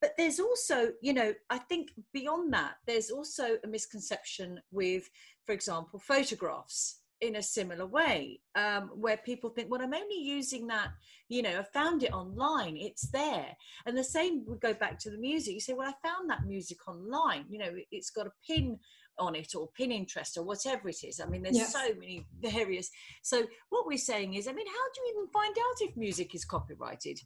but 0.00 0.12
there's 0.16 0.40
also 0.40 0.92
you 1.02 1.12
know 1.12 1.34
i 1.50 1.58
think 1.58 1.90
beyond 2.14 2.50
that 2.54 2.76
there's 2.86 3.10
also 3.10 3.58
a 3.64 3.66
misconception 3.66 4.58
with 4.72 5.10
for 5.50 5.54
example, 5.54 5.98
photographs 5.98 6.99
in 7.20 7.36
a 7.36 7.42
similar 7.42 7.86
way, 7.86 8.40
um, 8.54 8.90
where 8.94 9.18
people 9.18 9.50
think, 9.50 9.70
well, 9.70 9.82
I'm 9.82 9.92
only 9.92 10.20
using 10.22 10.66
that, 10.68 10.88
you 11.28 11.42
know, 11.42 11.60
I 11.60 11.62
found 11.62 12.02
it 12.02 12.12
online, 12.12 12.76
it's 12.76 13.10
there. 13.10 13.54
And 13.86 13.96
the 13.96 14.04
same 14.04 14.44
would 14.46 14.60
go 14.60 14.72
back 14.72 14.98
to 15.00 15.10
the 15.10 15.18
music. 15.18 15.54
You 15.54 15.60
say, 15.60 15.74
well, 15.74 15.88
I 15.88 16.08
found 16.08 16.30
that 16.30 16.46
music 16.46 16.78
online, 16.88 17.44
you 17.50 17.58
know, 17.58 17.72
it's 17.90 18.10
got 18.10 18.26
a 18.26 18.32
pin 18.46 18.78
on 19.18 19.34
it 19.34 19.54
or 19.54 19.68
Pinterest 19.78 20.36
or 20.36 20.42
whatever 20.42 20.88
it 20.88 21.04
is. 21.04 21.20
I 21.20 21.26
mean, 21.26 21.42
there's 21.42 21.56
yes. 21.56 21.72
so 21.72 21.94
many 21.98 22.26
various. 22.40 22.90
So 23.22 23.46
what 23.68 23.86
we're 23.86 23.98
saying 23.98 24.34
is, 24.34 24.48
I 24.48 24.52
mean, 24.52 24.66
how 24.66 24.72
do 24.72 25.00
you 25.00 25.14
even 25.14 25.28
find 25.28 25.56
out 25.58 25.88
if 25.88 25.96
music 25.96 26.34
is 26.34 26.44
copyrighted? 26.44 27.20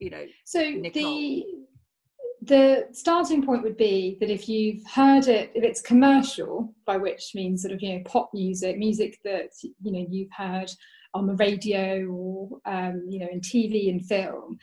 You 0.00 0.10
know, 0.10 0.26
so 0.44 0.60
Nicole? 0.60 0.92
the 0.92 1.44
the 2.46 2.88
starting 2.92 3.44
point 3.44 3.62
would 3.62 3.76
be 3.76 4.16
that 4.20 4.30
if 4.30 4.48
you've 4.48 4.84
heard 4.86 5.28
it, 5.28 5.50
if 5.54 5.64
it's 5.64 5.80
commercial, 5.80 6.74
by 6.84 6.96
which 6.96 7.32
means 7.34 7.62
sort 7.62 7.72
of 7.72 7.82
you 7.82 7.94
know 7.94 8.02
pop 8.04 8.30
music, 8.34 8.78
music 8.78 9.18
that 9.24 9.50
you 9.62 9.92
know 9.92 10.06
you've 10.08 10.32
heard 10.36 10.70
on 11.14 11.28
the 11.28 11.34
radio 11.34 12.06
or 12.06 12.58
um, 12.66 13.06
you 13.08 13.20
know 13.20 13.28
in 13.30 13.40
TV 13.40 13.88
and 13.88 14.04
film. 14.04 14.58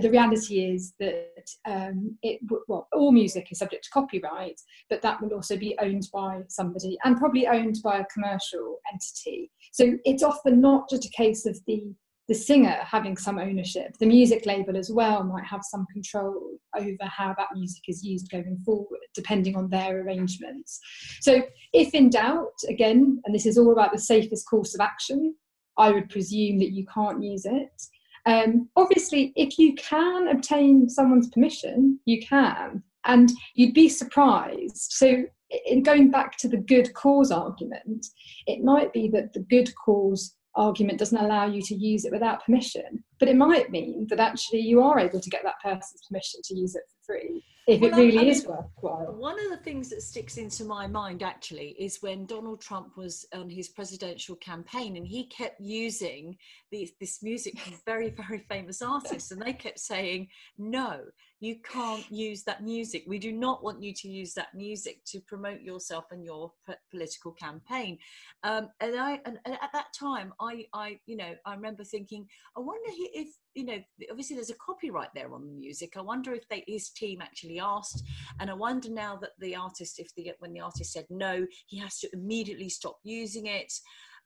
The 0.00 0.10
reality 0.10 0.64
is 0.64 0.94
that 1.00 1.48
um, 1.66 2.16
it 2.22 2.40
well 2.68 2.88
all 2.92 3.12
music 3.12 3.48
is 3.50 3.58
subject 3.58 3.84
to 3.84 3.90
copyright, 3.90 4.60
but 4.88 5.02
that 5.02 5.20
will 5.20 5.34
also 5.34 5.56
be 5.56 5.76
owned 5.80 6.08
by 6.12 6.42
somebody 6.48 6.96
and 7.04 7.18
probably 7.18 7.46
owned 7.46 7.78
by 7.82 7.98
a 7.98 8.06
commercial 8.06 8.78
entity. 8.92 9.50
So 9.72 9.98
it's 10.04 10.22
often 10.22 10.60
not 10.60 10.88
just 10.88 11.04
a 11.04 11.10
case 11.10 11.44
of 11.44 11.58
the 11.66 11.92
the 12.28 12.34
singer 12.34 12.78
having 12.82 13.16
some 13.16 13.38
ownership. 13.38 13.96
The 13.98 14.06
music 14.06 14.46
label 14.46 14.76
as 14.76 14.90
well 14.90 15.22
might 15.22 15.44
have 15.44 15.62
some 15.62 15.86
control 15.92 16.58
over 16.76 17.04
how 17.04 17.34
that 17.38 17.48
music 17.54 17.84
is 17.88 18.04
used 18.04 18.30
going 18.30 18.58
forward, 18.64 19.00
depending 19.14 19.56
on 19.56 19.70
their 19.70 20.00
arrangements. 20.00 20.80
So, 21.20 21.42
if 21.72 21.94
in 21.94 22.10
doubt, 22.10 22.54
again, 22.68 23.22
and 23.24 23.34
this 23.34 23.46
is 23.46 23.58
all 23.58 23.72
about 23.72 23.92
the 23.92 23.98
safest 23.98 24.48
course 24.48 24.74
of 24.74 24.80
action, 24.80 25.34
I 25.78 25.90
would 25.90 26.08
presume 26.08 26.58
that 26.58 26.72
you 26.72 26.84
can't 26.86 27.22
use 27.22 27.44
it. 27.44 27.82
Um, 28.24 28.68
obviously, 28.74 29.32
if 29.36 29.58
you 29.58 29.74
can 29.74 30.28
obtain 30.28 30.88
someone's 30.88 31.28
permission, 31.28 32.00
you 32.06 32.26
can, 32.26 32.82
and 33.04 33.30
you'd 33.54 33.74
be 33.74 33.88
surprised. 33.88 34.88
So, 34.90 35.24
in 35.64 35.84
going 35.84 36.10
back 36.10 36.36
to 36.38 36.48
the 36.48 36.56
good 36.56 36.92
cause 36.94 37.30
argument, 37.30 38.06
it 38.48 38.64
might 38.64 38.92
be 38.92 39.08
that 39.10 39.32
the 39.32 39.40
good 39.40 39.72
cause 39.76 40.35
argument 40.56 40.98
doesn't 40.98 41.18
allow 41.18 41.46
you 41.46 41.62
to 41.62 41.74
use 41.74 42.04
it 42.04 42.12
without 42.12 42.44
permission. 42.44 43.04
But 43.18 43.28
it 43.28 43.36
might 43.36 43.70
mean 43.70 44.06
that 44.10 44.20
actually 44.20 44.60
you 44.60 44.82
are 44.82 44.98
able 44.98 45.20
to 45.20 45.30
get 45.30 45.42
that 45.44 45.60
person's 45.62 46.02
permission 46.08 46.40
to 46.44 46.54
use 46.54 46.74
it 46.74 46.82
for 46.88 47.12
free 47.12 47.42
if 47.66 47.80
well, 47.80 47.90
it 47.90 47.96
really 47.96 48.18
I 48.18 48.22
mean, 48.22 48.30
is 48.30 48.46
worthwhile. 48.46 49.12
One 49.12 49.40
of 49.44 49.50
the 49.50 49.56
things 49.56 49.88
that 49.90 50.02
sticks 50.02 50.36
into 50.36 50.64
my 50.64 50.86
mind 50.86 51.24
actually 51.24 51.74
is 51.80 52.00
when 52.00 52.24
Donald 52.24 52.60
Trump 52.60 52.96
was 52.96 53.26
on 53.34 53.50
his 53.50 53.68
presidential 53.68 54.36
campaign 54.36 54.96
and 54.96 55.06
he 55.06 55.24
kept 55.24 55.60
using 55.60 56.36
this 56.70 57.22
music 57.22 57.58
from 57.58 57.74
very, 57.84 58.10
very 58.10 58.44
famous 58.48 58.82
artists, 58.82 59.32
and 59.32 59.42
they 59.42 59.52
kept 59.52 59.80
saying, 59.80 60.28
No, 60.58 61.00
you 61.40 61.56
can't 61.56 62.10
use 62.10 62.44
that 62.44 62.62
music. 62.62 63.04
We 63.06 63.18
do 63.18 63.32
not 63.32 63.62
want 63.62 63.82
you 63.82 63.92
to 63.92 64.08
use 64.08 64.32
that 64.34 64.54
music 64.54 65.04
to 65.06 65.20
promote 65.20 65.60
yourself 65.60 66.06
and 66.10 66.24
your 66.24 66.52
p- 66.66 66.74
political 66.90 67.32
campaign. 67.32 67.98
Um, 68.42 68.70
and 68.80 68.98
I, 68.98 69.20
and, 69.26 69.38
and 69.44 69.54
at 69.54 69.72
that 69.72 69.92
time, 69.98 70.32
I, 70.40 70.66
I, 70.72 70.98
you 71.06 71.16
know, 71.16 71.34
I 71.44 71.54
remember 71.54 71.84
thinking, 71.84 72.26
I 72.56 72.60
wonder 72.60 72.90
if 73.12 73.28
you 73.54 73.64
know, 73.64 73.78
obviously 74.10 74.36
there's 74.36 74.50
a 74.50 74.54
copyright 74.54 75.08
there 75.14 75.32
on 75.32 75.46
the 75.46 75.52
music. 75.52 75.94
I 75.96 76.02
wonder 76.02 76.34
if 76.34 76.46
they, 76.48 76.62
his 76.66 76.90
team 76.90 77.22
actually 77.22 77.58
asked, 77.58 78.04
and 78.38 78.50
I 78.50 78.54
wonder 78.54 78.90
now 78.90 79.16
that 79.16 79.30
the 79.38 79.56
artist, 79.56 79.98
if 79.98 80.14
the 80.14 80.32
when 80.40 80.52
the 80.52 80.60
artist 80.60 80.92
said 80.92 81.06
no, 81.10 81.46
he 81.66 81.78
has 81.78 81.98
to 82.00 82.08
immediately 82.12 82.68
stop 82.68 82.98
using 83.02 83.46
it. 83.46 83.72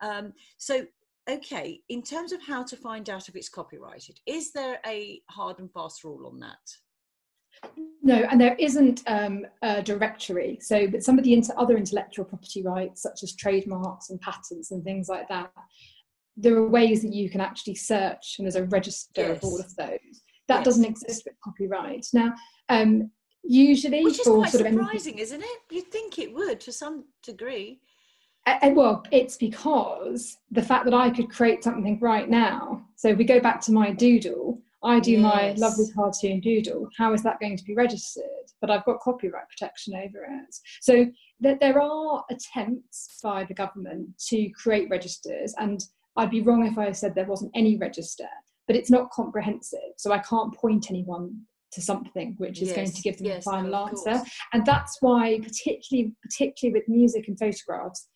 Um, 0.01 0.33
so, 0.59 0.85
okay, 1.29 1.81
in 1.89 2.03
terms 2.03 2.33
of 2.33 2.43
how 2.43 2.65
to 2.65 2.77
find 2.77 3.09
out 3.09 3.29
if 3.29 3.37
it's 3.37 3.49
copyrighted, 3.49 4.19
is 4.27 4.53
there 4.53 4.81
a 4.87 5.21
hard 5.31 5.61
and 5.61 5.73
fast 5.73 6.03
rule 6.03 6.27
on 6.27 6.41
that? 6.41 6.59
No, 8.03 8.15
and 8.31 8.41
there 8.41 8.57
isn't 8.59 9.03
um, 9.07 9.47
a 9.63 9.83
directory. 9.83 10.59
So, 10.61 10.89
but 10.89 11.03
some 11.03 11.19
of 11.19 11.25
the 11.25 11.35
inter- 11.35 11.55
other 11.57 11.77
intellectual 11.77 12.25
property 12.25 12.63
rights, 12.63 13.03
such 13.03 13.23
as 13.23 13.37
trademarks 13.37 14.11
and 14.11 14.21
patents 14.21 14.71
and 14.71 14.83
things 14.83 15.09
like 15.09 15.29
that, 15.29 15.53
there 16.37 16.57
are 16.57 16.69
ways 16.69 17.03
that 17.03 17.13
you 17.13 17.29
can 17.31 17.41
actually 17.41 17.75
search 17.75 18.37
and 18.39 18.47
there's 18.47 18.57
a 18.57 18.65
register 18.65 19.23
yes. 19.23 19.37
of 19.37 19.45
all 19.45 19.61
of 19.61 19.75
those. 19.77 20.23
That 20.49 20.59
yes. 20.59 20.65
doesn't 20.65 20.85
exist 20.85 21.23
with 21.25 21.35
copyright. 21.45 22.07
Now 22.13 22.35
um, 22.69 23.11
usually 23.43 24.05
which 24.05 24.21
is 24.21 24.27
quite 24.27 24.51
sort 24.51 24.67
surprising 24.67 25.15
of 25.15 25.21
isn't 25.21 25.43
it? 25.43 25.59
You'd 25.71 25.91
think 25.91 26.19
it 26.19 26.33
would 26.33 26.61
to 26.61 26.73
some 26.73 27.05
degree. 27.23 27.81
Uh, 28.47 28.71
well 28.73 29.05
it's 29.13 29.37
because 29.37 30.39
the 30.51 30.63
fact 30.63 30.87
that 30.87 30.95
i 30.95 31.11
could 31.11 31.31
create 31.31 31.63
something 31.63 31.99
right 32.01 32.29
now. 32.29 32.83
So 32.97 33.09
if 33.09 33.19
we 33.19 33.25
go 33.25 33.41
back 33.41 33.61
to 33.63 33.73
my 33.73 33.91
doodle 33.91 34.61
i 34.83 34.99
do 34.99 35.13
yes. 35.13 35.21
my 35.23 35.53
lovely 35.59 35.87
cartoon 35.95 36.41
doodle. 36.41 36.89
How 36.97 37.13
is 37.13 37.23
that 37.23 37.39
going 37.39 37.57
to 37.57 37.65
be 37.65 37.75
registered? 37.75 38.25
But 38.61 38.71
i've 38.71 38.85
got 38.85 39.01
copyright 39.01 39.49
protection 39.49 39.95
over 39.95 40.25
it. 40.25 40.57
So 40.81 41.07
that 41.41 41.61
there 41.61 41.81
are 41.81 42.25
attempts 42.31 43.19
by 43.23 43.45
the 43.45 43.55
government 43.55 44.09
to 44.29 44.49
create 44.51 44.89
registers 44.91 45.55
and 45.59 45.83
I'd 46.17 46.31
be 46.31 46.43
wrong 46.43 46.67
if 46.67 46.79
I 46.79 46.93
said 46.93 47.15
there 47.15 47.25
wasn't 47.27 47.53
any 47.55 47.77
register, 47.77 48.29
but 48.67 48.77
it's 48.77 48.91
not 48.91 49.11
comprehensive. 49.11 49.79
So 49.97 50.13
I 50.13 50.19
can't 50.19 50.55
point 50.55 50.91
anyone 50.91 51.43
to 51.73 51.81
something 51.81 52.35
which 52.39 52.63
is 52.63 52.69
yes, 52.69 52.77
going 52.77 52.91
to 52.91 53.03
give 53.03 53.19
them 53.19 53.27
yes, 53.27 53.47
a 53.47 53.51
final 53.51 53.71
no, 53.71 53.87
answer. 53.87 54.23
And 54.53 54.67
that's 54.67 54.97
why, 55.01 55.39
particularly, 55.41 56.15
particularly 56.23 56.81
with 56.81 56.89
music 56.89 57.29
and 57.29 57.39
photographs, 57.39 58.09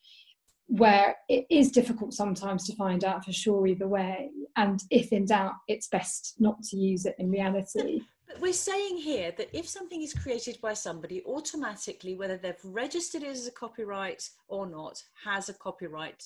where 0.67 1.17
it 1.29 1.45
is 1.51 1.71
difficult 1.71 2.15
sometimes 2.15 2.67
to 2.67 2.77
find 2.77 3.05
out 3.05 3.25
for 3.25 3.33
sure 3.33 3.67
either 3.67 3.87
way. 3.87 4.31
And 4.57 4.81
if 4.91 5.13
in 5.13 5.27
doubt, 5.27 5.53
it's 5.69 5.89
best 5.89 6.35
not 6.39 6.63
to 6.65 6.77
use 6.77 7.07
it 7.07 7.15
in 7.19 7.31
reality. 7.31 8.01
But 8.27 8.41
we're 8.41 8.53
saying 8.53 8.97
here 8.97 9.33
that 9.37 9.57
if 9.57 9.69
something 9.69 10.03
is 10.03 10.15
created 10.15 10.59
by 10.63 10.73
somebody, 10.73 11.23
automatically, 11.27 12.15
whether 12.15 12.39
they've 12.39 12.55
registered 12.65 13.23
it 13.23 13.29
as 13.29 13.47
a 13.47 13.53
copyright 13.53 14.29
or 14.49 14.67
not, 14.67 15.03
has 15.25 15.49
a 15.49 15.55
copyright 15.55 16.25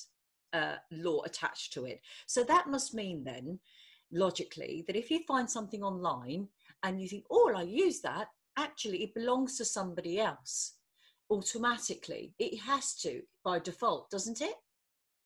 uh, 0.53 0.75
law 0.91 1.21
attached 1.23 1.73
to 1.73 1.85
it. 1.85 2.01
So 2.27 2.43
that 2.43 2.67
must 2.67 2.93
mean 2.93 3.23
then, 3.23 3.59
logically, 4.11 4.83
that 4.87 4.95
if 4.95 5.11
you 5.11 5.19
find 5.27 5.49
something 5.49 5.83
online 5.83 6.47
and 6.83 7.01
you 7.01 7.07
think, 7.07 7.25
oh, 7.29 7.53
I 7.55 7.63
use 7.63 8.01
that, 8.01 8.27
actually 8.57 9.03
it 9.03 9.13
belongs 9.13 9.57
to 9.57 9.65
somebody 9.65 10.19
else 10.19 10.73
automatically. 11.29 12.33
It 12.39 12.59
has 12.59 12.95
to 13.01 13.21
by 13.43 13.59
default, 13.59 14.09
doesn't 14.09 14.41
it? 14.41 14.55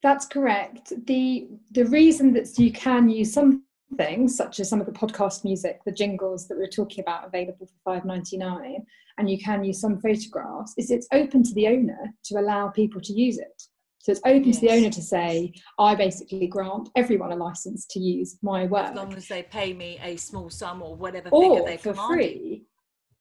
That's 0.02 0.26
correct. 0.26 0.92
The 1.08 1.48
the 1.72 1.86
reason 1.86 2.34
that 2.34 2.60
you 2.60 2.72
can 2.74 3.10
use 3.10 3.32
some 3.32 3.64
things, 3.96 4.36
such 4.36 4.60
as 4.60 4.70
some 4.70 4.82
of 4.82 4.86
the 4.86 4.92
podcast 4.92 5.46
music, 5.46 5.80
the 5.86 5.92
jingles 5.92 6.48
that 6.48 6.58
we 6.58 6.64
are 6.66 6.68
talking 6.68 7.02
about 7.02 7.26
available 7.26 7.66
for 7.66 7.80
five 7.86 8.04
ninety 8.04 8.38
nine, 8.38 8.86
and 9.18 9.30
you 9.30 9.40
can 9.40 9.64
use 9.64 9.80
some 9.80 10.00
photographs, 10.02 10.74
is 10.78 10.92
it's 10.92 11.08
open 11.14 11.42
to 11.44 11.54
the 11.54 11.68
owner 11.68 12.14
to 12.26 12.40
allow 12.40 12.68
people 12.68 13.00
to 13.00 13.14
use 13.14 13.38
it. 13.38 13.64
So 14.04 14.12
it's 14.12 14.22
open 14.26 14.44
yes. 14.44 14.60
to 14.60 14.62
the 14.62 14.74
owner 14.74 14.90
to 14.90 15.02
say, 15.02 15.54
I 15.80 15.96
basically 15.96 16.46
grant 16.48 16.90
everyone 16.98 17.32
a 17.32 17.38
license 17.38 17.86
to 17.92 18.02
use 18.02 18.38
my 18.42 18.66
work. 18.66 18.90
As 18.90 18.96
long 18.96 19.14
as 19.14 19.30
they 19.30 19.44
pay 19.44 19.72
me 19.72 19.98
a 20.04 20.18
small 20.18 20.50
sum 20.50 20.82
or 20.82 20.94
whatever 20.94 21.30
or 21.30 21.56
figure 21.56 21.66
they 21.66 21.78
for 21.78 21.94
free. 21.94 22.66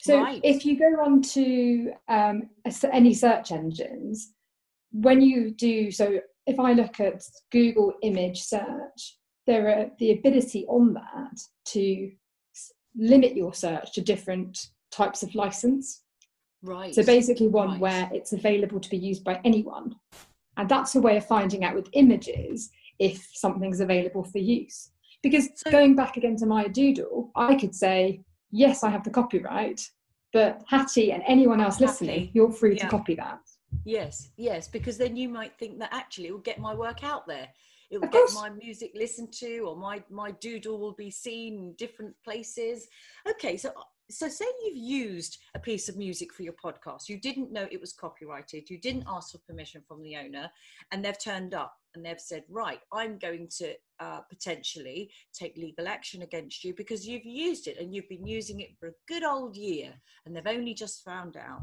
So 0.01 0.21
right. 0.21 0.41
if 0.43 0.67
you 0.67 0.77
go 0.77 1.01
on 1.05 1.23
to 1.23 1.93
um, 2.09 2.51
any 2.93 3.15
search 3.15 3.53
engines, 3.53 4.33
when 4.91 5.21
you 5.21 5.53
do, 5.53 5.93
so 5.93 6.19
if 6.49 6.59
I 6.59 6.73
look 6.73 6.99
at 6.99 7.23
Google 7.53 7.93
image 8.03 8.43
search, 8.43 9.19
there 9.47 9.69
are 9.69 9.87
the 10.01 10.11
ability 10.11 10.67
on 10.67 10.95
that 10.95 11.39
to 11.67 12.11
limit 12.97 13.37
your 13.37 13.55
search 13.55 13.93
to 13.93 14.01
different 14.01 14.67
types 14.91 15.23
of 15.23 15.33
license. 15.37 16.03
Right. 16.61 16.93
So 16.93 17.05
basically, 17.05 17.47
one 17.47 17.71
right. 17.71 17.81
where 17.81 18.11
it's 18.12 18.33
available 18.33 18.81
to 18.81 18.91
be 18.91 18.99
used 18.99 19.23
by 19.23 19.41
anyone. 19.45 19.95
And 20.56 20.68
that's 20.68 20.94
a 20.94 21.00
way 21.00 21.16
of 21.16 21.26
finding 21.26 21.64
out 21.64 21.75
with 21.75 21.88
images 21.92 22.71
if 22.99 23.28
something's 23.32 23.80
available 23.80 24.25
for 24.25 24.38
use. 24.38 24.90
Because 25.23 25.49
so, 25.54 25.71
going 25.71 25.94
back 25.94 26.16
again 26.16 26.37
to 26.37 26.47
my 26.47 26.68
doodle, 26.68 27.30
I 27.37 27.54
could 27.54 27.75
say, 27.75 28.23
yes, 28.50 28.82
I 28.82 28.90
have 28.90 29.04
the 29.04 29.11
copyright, 29.11 29.88
but 30.32 30.62
Hattie 30.68 31.12
and 31.12 31.23
anyone 31.26 31.61
else 31.61 31.80
listening, 31.80 32.30
you're 32.32 32.50
free 32.50 32.76
yeah. 32.76 32.85
to 32.85 32.88
copy 32.88 33.14
that. 33.14 33.38
Yes, 33.85 34.30
yes, 34.37 34.68
because 34.68 34.99
then 34.99 35.16
you 35.16 35.28
might 35.28 35.56
think 35.59 35.78
that 35.78 35.90
actually 35.92 36.28
it 36.28 36.32
will 36.32 36.40
get 36.40 36.59
my 36.59 36.75
work 36.75 37.02
out 37.04 37.26
there. 37.26 37.49
It 37.93 38.01
will 38.01 38.09
get 38.09 38.33
my 38.35 38.49
music 38.49 38.93
listened 38.95 39.33
to, 39.35 39.59
or 39.61 39.77
my 39.77 40.03
my 40.11 40.33
doodle 40.33 40.79
will 40.79 40.95
be 40.95 41.11
seen 41.11 41.59
in 41.59 41.75
different 41.75 42.15
places. 42.25 42.89
Okay, 43.29 43.57
so 43.57 43.71
so 44.11 44.29
say 44.29 44.47
you've 44.65 44.77
used 44.77 45.39
a 45.55 45.61
piece 45.61 45.89
of 45.89 45.97
music 45.97 46.33
for 46.33 46.43
your 46.43 46.55
podcast. 46.55 47.09
You 47.09 47.21
didn't 47.21 47.53
know 47.53 47.69
it 47.71 47.81
was 47.81 47.93
copyrighted. 47.93 48.69
You 48.69 48.79
didn't 48.81 49.05
ask 49.07 49.33
for 49.33 49.39
permission 49.39 49.83
from 49.87 50.03
the 50.03 50.17
owner 50.17 50.51
and 50.91 51.05
they've 51.05 51.19
turned 51.19 51.55
up 51.55 51.77
and 51.95 52.05
they've 52.05 52.21
said 52.21 52.43
right 52.49 52.81
i'm 52.93 53.19
going 53.19 53.49
to 53.49 53.75
uh, 54.01 54.21
potentially 54.29 55.11
take 55.33 55.57
legal 55.57 55.87
action 55.87 56.23
against 56.23 56.65
you 56.65 56.75
because 56.75 57.07
you've 57.07 57.25
used 57.25 57.67
it 57.69 57.79
and 57.79 57.95
you've 57.95 58.09
been 58.09 58.27
using 58.27 58.61
it 58.61 58.77
for 58.79 58.89
a 58.89 58.95
good 59.07 59.23
old 59.23 59.57
year 59.57 59.93
and 60.27 60.35
they've 60.35 60.47
only 60.47 60.75
just 60.75 61.05
found 61.05 61.37
out 61.37 61.63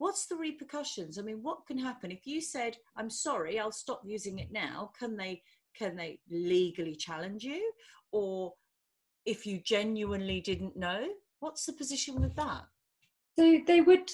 what's 0.00 0.26
the 0.26 0.36
repercussions 0.36 1.18
i 1.18 1.22
mean 1.22 1.38
what 1.42 1.66
can 1.66 1.78
happen 1.78 2.10
if 2.10 2.26
you 2.26 2.40
said 2.40 2.76
i'm 2.96 3.08
sorry 3.08 3.58
i'll 3.58 3.72
stop 3.72 4.02
using 4.04 4.38
it 4.38 4.50
now 4.50 4.90
can 4.98 5.16
they 5.16 5.40
can 5.76 5.94
they 5.94 6.18
legally 6.30 6.96
challenge 6.96 7.44
you 7.44 7.72
or 8.10 8.52
if 9.24 9.46
you 9.46 9.60
genuinely 9.64 10.40
didn't 10.40 10.76
know 10.76 11.06
What's 11.40 11.64
the 11.64 11.72
position 11.72 12.20
with 12.20 12.36
that? 12.36 12.64
So 13.38 13.60
they 13.66 13.80
would, 13.80 14.10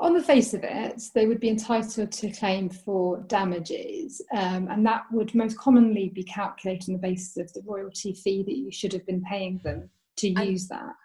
on 0.00 0.12
the 0.12 0.22
face 0.22 0.54
of 0.54 0.64
it, 0.64 1.00
they 1.14 1.26
would 1.26 1.38
be 1.38 1.48
entitled 1.48 2.10
to 2.10 2.30
claim 2.32 2.68
for 2.68 3.20
damages, 3.28 4.20
um, 4.36 4.66
and 4.68 4.84
that 4.84 5.04
would 5.12 5.34
most 5.34 5.56
commonly 5.56 6.08
be 6.08 6.24
calculated 6.24 6.88
on 6.88 6.94
the 6.94 7.08
basis 7.08 7.36
of 7.36 7.52
the 7.52 7.62
royalty 7.64 8.12
fee 8.12 8.42
that 8.42 8.56
you 8.56 8.72
should 8.72 8.92
have 8.92 9.06
been 9.06 9.22
paying 9.22 9.60
them 9.62 9.88
to 10.16 10.34
and, 10.34 10.50
use 10.50 10.66
that. 10.68 10.96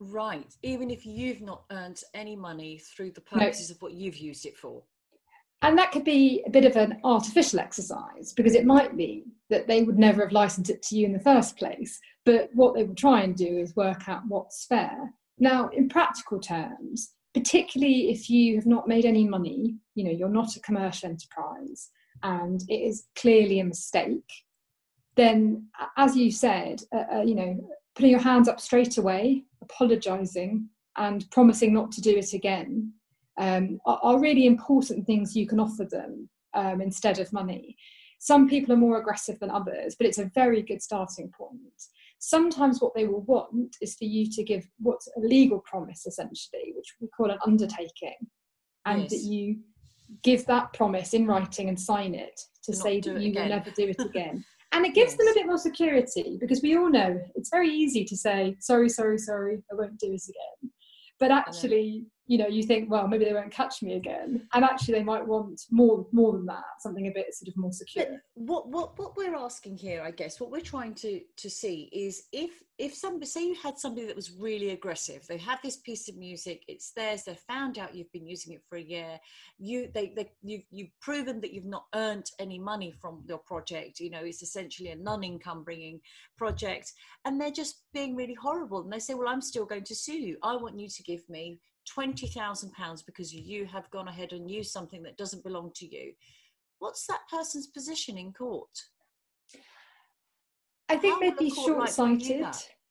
Right, 0.00 0.54
even 0.62 0.90
if 0.90 1.04
you've 1.04 1.40
not 1.40 1.64
earned 1.72 2.00
any 2.14 2.36
money 2.36 2.78
through 2.78 3.12
the 3.12 3.20
purposes 3.20 3.70
no. 3.70 3.74
of 3.74 3.82
what 3.82 3.92
you've 3.92 4.16
used 4.16 4.46
it 4.46 4.56
for. 4.56 4.82
and 5.62 5.76
that 5.76 5.90
could 5.90 6.04
be 6.04 6.42
a 6.46 6.50
bit 6.50 6.64
of 6.64 6.76
an 6.76 7.00
artificial 7.02 7.58
exercise 7.58 8.32
because 8.32 8.54
it 8.54 8.64
might 8.64 8.96
be 8.96 9.24
that 9.50 9.66
they 9.66 9.82
would 9.82 9.98
never 9.98 10.22
have 10.22 10.32
licensed 10.32 10.70
it 10.70 10.82
to 10.82 10.96
you 10.96 11.06
in 11.06 11.12
the 11.12 11.18
first 11.18 11.56
place. 11.56 11.98
But 12.24 12.50
what 12.54 12.74
they 12.74 12.84
will 12.84 12.94
try 12.94 13.22
and 13.22 13.34
do 13.36 13.58
is 13.58 13.74
work 13.74 14.08
out 14.08 14.22
what's 14.28 14.66
fair. 14.66 15.12
Now, 15.38 15.68
in 15.68 15.88
practical 15.88 16.38
terms, 16.38 17.14
particularly 17.34 18.10
if 18.10 18.30
you 18.30 18.54
have 18.56 18.66
not 18.66 18.86
made 18.86 19.04
any 19.04 19.26
money, 19.26 19.76
you 19.94 20.04
know, 20.04 20.10
you're 20.10 20.28
not 20.28 20.56
a 20.56 20.60
commercial 20.60 21.08
enterprise 21.08 21.90
and 22.22 22.62
it 22.68 22.74
is 22.74 23.06
clearly 23.16 23.60
a 23.60 23.64
mistake, 23.64 24.30
then, 25.16 25.66
as 25.96 26.16
you 26.16 26.30
said, 26.30 26.82
uh, 26.94 27.16
uh, 27.16 27.22
you 27.22 27.34
know, 27.34 27.68
putting 27.96 28.10
your 28.10 28.20
hands 28.20 28.48
up 28.48 28.60
straight 28.60 28.98
away, 28.98 29.44
apologizing, 29.62 30.68
and 30.96 31.30
promising 31.30 31.72
not 31.72 31.92
to 31.92 32.00
do 32.00 32.16
it 32.16 32.32
again 32.32 32.92
um, 33.38 33.78
are, 33.86 34.00
are, 34.02 34.20
really 34.20 34.46
important 34.46 35.06
things 35.06 35.36
you 35.36 35.46
can 35.46 35.60
offer 35.60 35.84
them 35.84 36.28
um, 36.54 36.80
instead 36.80 37.20
of 37.20 37.32
money. 37.32 37.76
Some 38.18 38.48
people 38.48 38.74
are 38.74 38.78
more 38.78 38.98
aggressive 38.98 39.38
than 39.38 39.50
others, 39.50 39.94
but 39.96 40.06
it's 40.06 40.18
a 40.18 40.30
very 40.34 40.60
good 40.60 40.82
starting 40.82 41.30
point. 41.30 41.60
Sometimes 42.18 42.80
what 42.80 42.94
they 42.96 43.06
will 43.06 43.22
want 43.22 43.76
is 43.80 43.94
for 43.94 44.04
you 44.04 44.28
to 44.32 44.42
give 44.42 44.68
what's 44.80 45.06
a 45.16 45.20
legal 45.20 45.60
promise, 45.60 46.04
essentially, 46.04 46.72
which 46.74 46.94
we 47.00 47.06
call 47.16 47.30
an 47.30 47.38
undertaking, 47.46 48.16
and 48.86 49.02
yes. 49.02 49.10
that 49.12 49.20
you 49.20 49.60
give 50.24 50.44
that 50.46 50.72
promise 50.72 51.14
in 51.14 51.26
writing 51.26 51.68
and 51.68 51.78
sign 51.78 52.14
it 52.14 52.40
to 52.64 52.74
say 52.74 53.00
that 53.00 53.20
you 53.20 53.30
again. 53.30 53.42
will 53.42 53.56
never 53.56 53.70
do 53.70 53.88
it 53.88 54.00
again. 54.00 54.44
and 54.72 54.84
it 54.84 54.94
gives 54.94 55.12
yes. 55.12 55.18
them 55.18 55.28
a 55.28 55.34
bit 55.34 55.46
more 55.46 55.58
security 55.58 56.36
because 56.40 56.62
we 56.62 56.76
all 56.76 56.90
know 56.90 57.20
it's 57.34 57.50
very 57.50 57.70
easy 57.70 58.04
to 58.04 58.16
say 58.16 58.56
sorry 58.60 58.88
sorry 58.88 59.18
sorry 59.18 59.62
i 59.70 59.74
won't 59.74 59.98
do 59.98 60.12
it 60.12 60.22
again 60.28 60.72
but 61.18 61.30
actually 61.30 62.04
you 62.28 62.38
know 62.38 62.46
you 62.46 62.62
think 62.62 62.90
well 62.90 63.08
maybe 63.08 63.24
they 63.24 63.32
won't 63.32 63.50
catch 63.50 63.82
me 63.82 63.94
again. 63.94 64.46
And 64.54 64.64
actually 64.64 64.94
they 64.94 65.04
might 65.04 65.26
want 65.26 65.60
more 65.70 66.06
more 66.12 66.32
than 66.32 66.46
that 66.46 66.64
something 66.80 67.06
a 67.06 67.10
bit 67.10 67.34
sort 67.34 67.48
of 67.48 67.56
more 67.56 67.72
secure. 67.72 68.06
But 68.06 68.20
what 68.34 68.68
what 68.68 68.98
what 68.98 69.16
we're 69.16 69.34
asking 69.34 69.76
here 69.76 70.02
i 70.02 70.10
guess 70.10 70.40
what 70.40 70.50
we're 70.50 70.60
trying 70.60 70.94
to 70.94 71.20
to 71.36 71.50
see 71.50 71.88
is 71.92 72.24
if 72.32 72.62
if 72.78 72.94
somebody 72.94 73.26
say 73.26 73.44
you 73.44 73.56
had 73.60 73.76
somebody 73.76 74.06
that 74.06 74.14
was 74.14 74.30
really 74.30 74.70
aggressive 74.70 75.26
they 75.28 75.36
have 75.36 75.58
this 75.62 75.78
piece 75.78 76.08
of 76.08 76.16
music 76.16 76.62
it's 76.68 76.92
theirs 76.92 77.24
they 77.24 77.34
found 77.48 77.78
out 77.78 77.94
you've 77.94 78.12
been 78.12 78.26
using 78.26 78.52
it 78.52 78.62
for 78.68 78.76
a 78.76 78.82
year 78.82 79.18
you 79.58 79.88
they, 79.94 80.12
they 80.14 80.30
you've, 80.42 80.62
you've 80.70 81.00
proven 81.00 81.40
that 81.40 81.52
you've 81.52 81.64
not 81.64 81.86
earned 81.94 82.30
any 82.38 82.58
money 82.58 82.92
from 82.92 83.22
your 83.26 83.38
project 83.38 83.98
you 83.98 84.10
know 84.10 84.20
it's 84.22 84.42
essentially 84.42 84.90
a 84.90 84.96
non-income 84.96 85.64
bringing 85.64 86.00
project 86.36 86.92
and 87.24 87.40
they're 87.40 87.50
just 87.50 87.82
being 87.92 88.14
really 88.14 88.34
horrible 88.34 88.82
and 88.82 88.92
they 88.92 88.98
say 88.98 89.14
well 89.14 89.28
i'm 89.28 89.42
still 89.42 89.64
going 89.66 89.84
to 89.84 89.94
sue 89.94 90.18
you. 90.18 90.36
I 90.42 90.56
want 90.56 90.78
you 90.78 90.88
to 90.88 91.02
give 91.02 91.28
me 91.28 91.60
£20,000 91.96 93.06
because 93.06 93.32
you 93.32 93.66
have 93.66 93.90
gone 93.90 94.08
ahead 94.08 94.32
and 94.32 94.50
used 94.50 94.70
something 94.70 95.02
that 95.02 95.16
doesn't 95.16 95.44
belong 95.44 95.72
to 95.76 95.86
you. 95.86 96.12
What's 96.78 97.06
that 97.06 97.20
person's 97.30 97.66
position 97.68 98.18
in 98.18 98.32
court? 98.32 98.70
I 100.88 100.96
think 100.96 101.14
How 101.14 101.20
they'd 101.20 101.38
be 101.38 101.50
short 101.50 101.88
sighted 101.88 102.46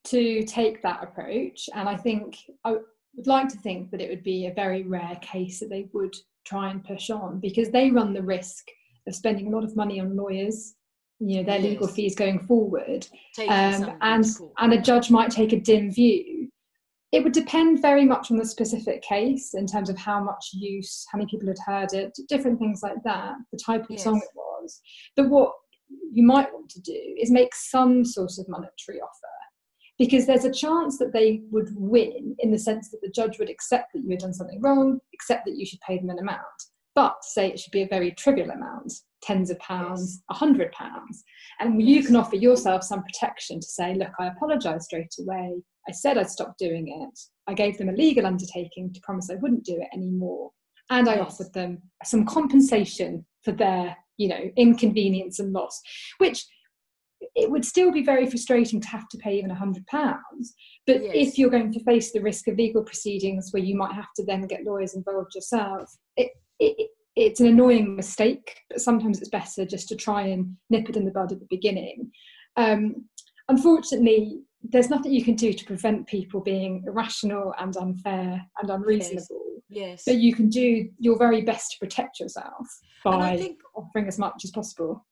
to 0.05 0.43
take 0.43 0.81
that 0.83 1.03
approach. 1.03 1.69
And 1.73 1.89
I 1.89 1.95
think 1.95 2.37
I 2.63 2.77
would 3.15 3.27
like 3.27 3.49
to 3.49 3.57
think 3.57 3.91
that 3.91 4.01
it 4.01 4.09
would 4.09 4.23
be 4.23 4.47
a 4.47 4.53
very 4.53 4.83
rare 4.83 5.17
case 5.21 5.59
that 5.59 5.69
they 5.69 5.89
would 5.93 6.15
try 6.45 6.69
and 6.69 6.83
push 6.83 7.09
on 7.09 7.39
because 7.39 7.71
they 7.71 7.91
run 7.91 8.13
the 8.13 8.21
risk 8.21 8.67
of 9.07 9.15
spending 9.15 9.47
a 9.47 9.55
lot 9.55 9.63
of 9.63 9.75
money 9.75 9.99
on 9.99 10.15
lawyers 10.15 10.75
you 11.19 11.37
know 11.37 11.43
their 11.43 11.59
legal 11.59 11.87
fees 11.87 12.15
going 12.15 12.45
forward 12.45 13.07
um, 13.49 13.97
and 14.01 14.25
and 14.59 14.73
a 14.73 14.79
judge 14.79 15.09
might 15.09 15.31
take 15.31 15.51
a 15.51 15.59
dim 15.59 15.91
view 15.91 16.36
it 17.11 17.23
would 17.23 17.33
depend 17.33 17.81
very 17.81 18.05
much 18.05 18.31
on 18.31 18.37
the 18.37 18.45
specific 18.45 19.01
case 19.01 19.53
in 19.53 19.65
terms 19.65 19.89
of 19.89 19.97
how 19.97 20.21
much 20.21 20.49
use, 20.53 21.05
how 21.11 21.17
many 21.17 21.29
people 21.29 21.47
had 21.47 21.59
heard 21.65 21.93
it, 21.93 22.17
different 22.27 22.59
things 22.59 22.81
like 22.83 23.01
that, 23.03 23.35
the 23.51 23.59
type 23.65 23.83
of 23.83 23.91
yes. 23.91 24.03
song 24.03 24.17
it 24.17 24.35
was. 24.35 24.81
But 25.15 25.29
what 25.29 25.53
you 26.11 26.23
might 26.23 26.53
want 26.53 26.69
to 26.69 26.81
do 26.81 27.15
is 27.17 27.31
make 27.31 27.55
some 27.55 28.03
sort 28.03 28.31
of 28.37 28.49
monetary 28.49 28.99
offer 28.99 29.27
because 29.97 30.25
there's 30.25 30.45
a 30.45 30.51
chance 30.51 30.97
that 30.99 31.13
they 31.13 31.41
would 31.49 31.69
win 31.75 32.35
in 32.39 32.51
the 32.51 32.59
sense 32.59 32.89
that 32.89 32.99
the 33.01 33.09
judge 33.09 33.39
would 33.39 33.49
accept 33.49 33.93
that 33.93 34.03
you 34.03 34.11
had 34.11 34.19
done 34.19 34.33
something 34.33 34.61
wrong, 34.61 34.99
accept 35.13 35.45
that 35.45 35.57
you 35.57 35.65
should 35.65 35.79
pay 35.81 35.97
them 35.97 36.09
an 36.09 36.19
amount, 36.19 36.41
but 36.97 37.23
say 37.23 37.47
it 37.47 37.59
should 37.59 37.71
be 37.71 37.83
a 37.83 37.87
very 37.87 38.09
trivial 38.09 38.49
amount 38.49 38.91
tens 39.21 39.51
of 39.51 39.59
pounds, 39.59 40.23
a 40.31 40.33
yes. 40.33 40.39
hundred 40.39 40.71
pounds. 40.71 41.23
And 41.59 41.79
you 41.79 42.03
can 42.03 42.15
offer 42.15 42.35
yourself 42.35 42.83
some 42.83 43.03
protection 43.03 43.59
to 43.59 43.67
say, 43.67 43.93
look, 43.93 44.11
I 44.19 44.27
apologise 44.27 44.85
straight 44.85 45.13
away. 45.19 45.61
I 45.87 45.91
said 45.91 46.17
I'd 46.17 46.31
stop 46.31 46.55
doing 46.57 46.87
it. 46.87 47.19
I 47.47 47.53
gave 47.53 47.77
them 47.77 47.89
a 47.89 47.93
legal 47.93 48.25
undertaking 48.25 48.91
to 48.93 49.01
promise 49.03 49.29
I 49.29 49.35
wouldn't 49.35 49.63
do 49.63 49.75
it 49.75 49.87
anymore. 49.93 50.49
And 50.89 51.07
I 51.07 51.17
yes. 51.17 51.27
offered 51.27 51.53
them 51.53 51.83
some 52.03 52.25
compensation 52.25 53.25
for 53.43 53.51
their, 53.51 53.95
you 54.17 54.29
know, 54.29 54.49
inconvenience 54.55 55.37
and 55.37 55.53
loss, 55.53 55.79
which 56.17 56.43
it 57.35 57.51
would 57.51 57.65
still 57.65 57.91
be 57.91 58.03
very 58.03 58.27
frustrating 58.27 58.81
to 58.81 58.87
have 58.87 59.07
to 59.09 59.19
pay 59.19 59.37
even 59.37 59.51
a 59.51 59.55
hundred 59.55 59.85
pounds. 59.85 60.55
But 60.87 61.03
yes. 61.03 61.11
if 61.13 61.37
you're 61.37 61.51
going 61.51 61.73
to 61.73 61.83
face 61.83 62.11
the 62.11 62.21
risk 62.21 62.47
of 62.47 62.57
legal 62.57 62.83
proceedings 62.83 63.49
where 63.51 63.63
you 63.63 63.75
might 63.75 63.93
have 63.93 64.13
to 64.15 64.25
then 64.25 64.47
get 64.47 64.65
lawyers 64.65 64.95
involved 64.95 65.35
yourself, 65.35 65.95
it, 66.15 66.31
it, 66.59 66.89
it's 67.15 67.39
an 67.39 67.47
annoying 67.47 67.95
mistake, 67.95 68.61
but 68.69 68.79
sometimes 68.79 69.19
it's 69.19 69.29
better 69.29 69.65
just 69.65 69.89
to 69.89 69.95
try 69.95 70.21
and 70.27 70.55
nip 70.69 70.89
it 70.89 70.95
in 70.95 71.05
the 71.05 71.11
bud 71.11 71.31
at 71.31 71.39
the 71.39 71.47
beginning. 71.49 72.11
Um, 72.55 73.05
unfortunately, 73.49 74.41
there's 74.63 74.89
nothing 74.89 75.11
you 75.11 75.23
can 75.23 75.35
do 75.35 75.53
to 75.53 75.65
prevent 75.65 76.07
people 76.07 76.41
being 76.41 76.83
irrational 76.85 77.53
and 77.59 77.75
unfair 77.77 78.41
and 78.61 78.69
unreasonable. 78.69 79.61
Yes. 79.69 80.03
But 80.05 80.17
you 80.17 80.33
can 80.33 80.49
do 80.49 80.89
your 80.99 81.17
very 81.17 81.41
best 81.41 81.71
to 81.71 81.79
protect 81.79 82.19
yourself 82.19 82.67
by 83.03 83.37
think, 83.37 83.59
offering 83.75 84.07
as 84.07 84.17
much 84.17 84.43
as 84.43 84.51
possible. 84.51 85.05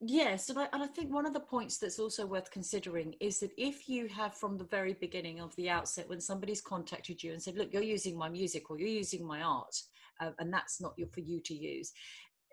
Yes, 0.00 0.50
and 0.50 0.58
I, 0.58 0.68
and 0.72 0.82
I 0.82 0.86
think 0.86 1.12
one 1.12 1.24
of 1.24 1.32
the 1.32 1.40
points 1.40 1.78
that's 1.78 1.98
also 1.98 2.26
worth 2.26 2.50
considering 2.50 3.14
is 3.20 3.40
that 3.40 3.52
if 3.56 3.88
you 3.88 4.06
have 4.08 4.34
from 4.34 4.58
the 4.58 4.64
very 4.64 4.94
beginning 4.94 5.40
of 5.40 5.54
the 5.56 5.70
outset, 5.70 6.08
when 6.08 6.20
somebody's 6.20 6.60
contacted 6.60 7.22
you 7.22 7.32
and 7.32 7.42
said, 7.42 7.56
"Look, 7.56 7.72
you're 7.72 7.82
using 7.82 8.18
my 8.18 8.28
music 8.28 8.70
or 8.70 8.78
you're 8.78 8.88
using 8.88 9.24
my 9.24 9.40
art," 9.40 9.74
uh, 10.20 10.30
and 10.38 10.52
that's 10.52 10.80
not 10.80 10.94
your, 10.96 11.08
for 11.08 11.20
you 11.20 11.40
to 11.40 11.54
use. 11.54 11.92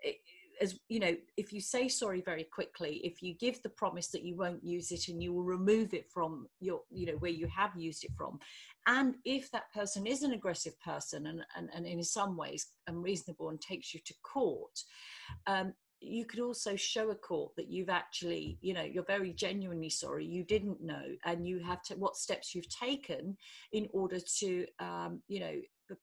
It, 0.00 0.16
as 0.60 0.78
you 0.88 1.00
know 1.00 1.14
if 1.36 1.52
you 1.52 1.60
say 1.60 1.88
sorry 1.88 2.20
very 2.20 2.44
quickly 2.44 3.00
if 3.04 3.22
you 3.22 3.34
give 3.34 3.62
the 3.62 3.68
promise 3.68 4.08
that 4.08 4.22
you 4.22 4.36
won't 4.36 4.64
use 4.64 4.92
it 4.92 5.08
and 5.08 5.22
you 5.22 5.32
will 5.32 5.42
remove 5.42 5.94
it 5.94 6.10
from 6.10 6.46
your 6.60 6.80
you 6.90 7.06
know 7.06 7.16
where 7.18 7.30
you 7.30 7.46
have 7.46 7.74
used 7.76 8.04
it 8.04 8.10
from 8.16 8.38
and 8.86 9.14
if 9.24 9.50
that 9.50 9.72
person 9.72 10.06
is 10.06 10.22
an 10.22 10.32
aggressive 10.32 10.78
person 10.80 11.26
and 11.26 11.44
and, 11.56 11.68
and 11.74 11.86
in 11.86 12.02
some 12.02 12.36
ways 12.36 12.68
unreasonable 12.86 13.48
and 13.48 13.60
takes 13.60 13.94
you 13.94 14.00
to 14.04 14.14
court 14.22 14.78
um, 15.46 15.72
you 16.04 16.24
could 16.24 16.40
also 16.40 16.74
show 16.74 17.10
a 17.10 17.14
court 17.14 17.52
that 17.56 17.70
you've 17.70 17.88
actually 17.88 18.58
you 18.60 18.74
know 18.74 18.82
you're 18.82 19.04
very 19.04 19.32
genuinely 19.32 19.90
sorry 19.90 20.24
you 20.24 20.44
didn't 20.44 20.82
know 20.82 21.04
and 21.24 21.46
you 21.46 21.60
have 21.60 21.82
to 21.82 21.94
what 21.94 22.16
steps 22.16 22.54
you've 22.54 22.68
taken 22.68 23.36
in 23.72 23.88
order 23.92 24.18
to 24.38 24.66
um, 24.80 25.22
you 25.28 25.40
know 25.40 25.54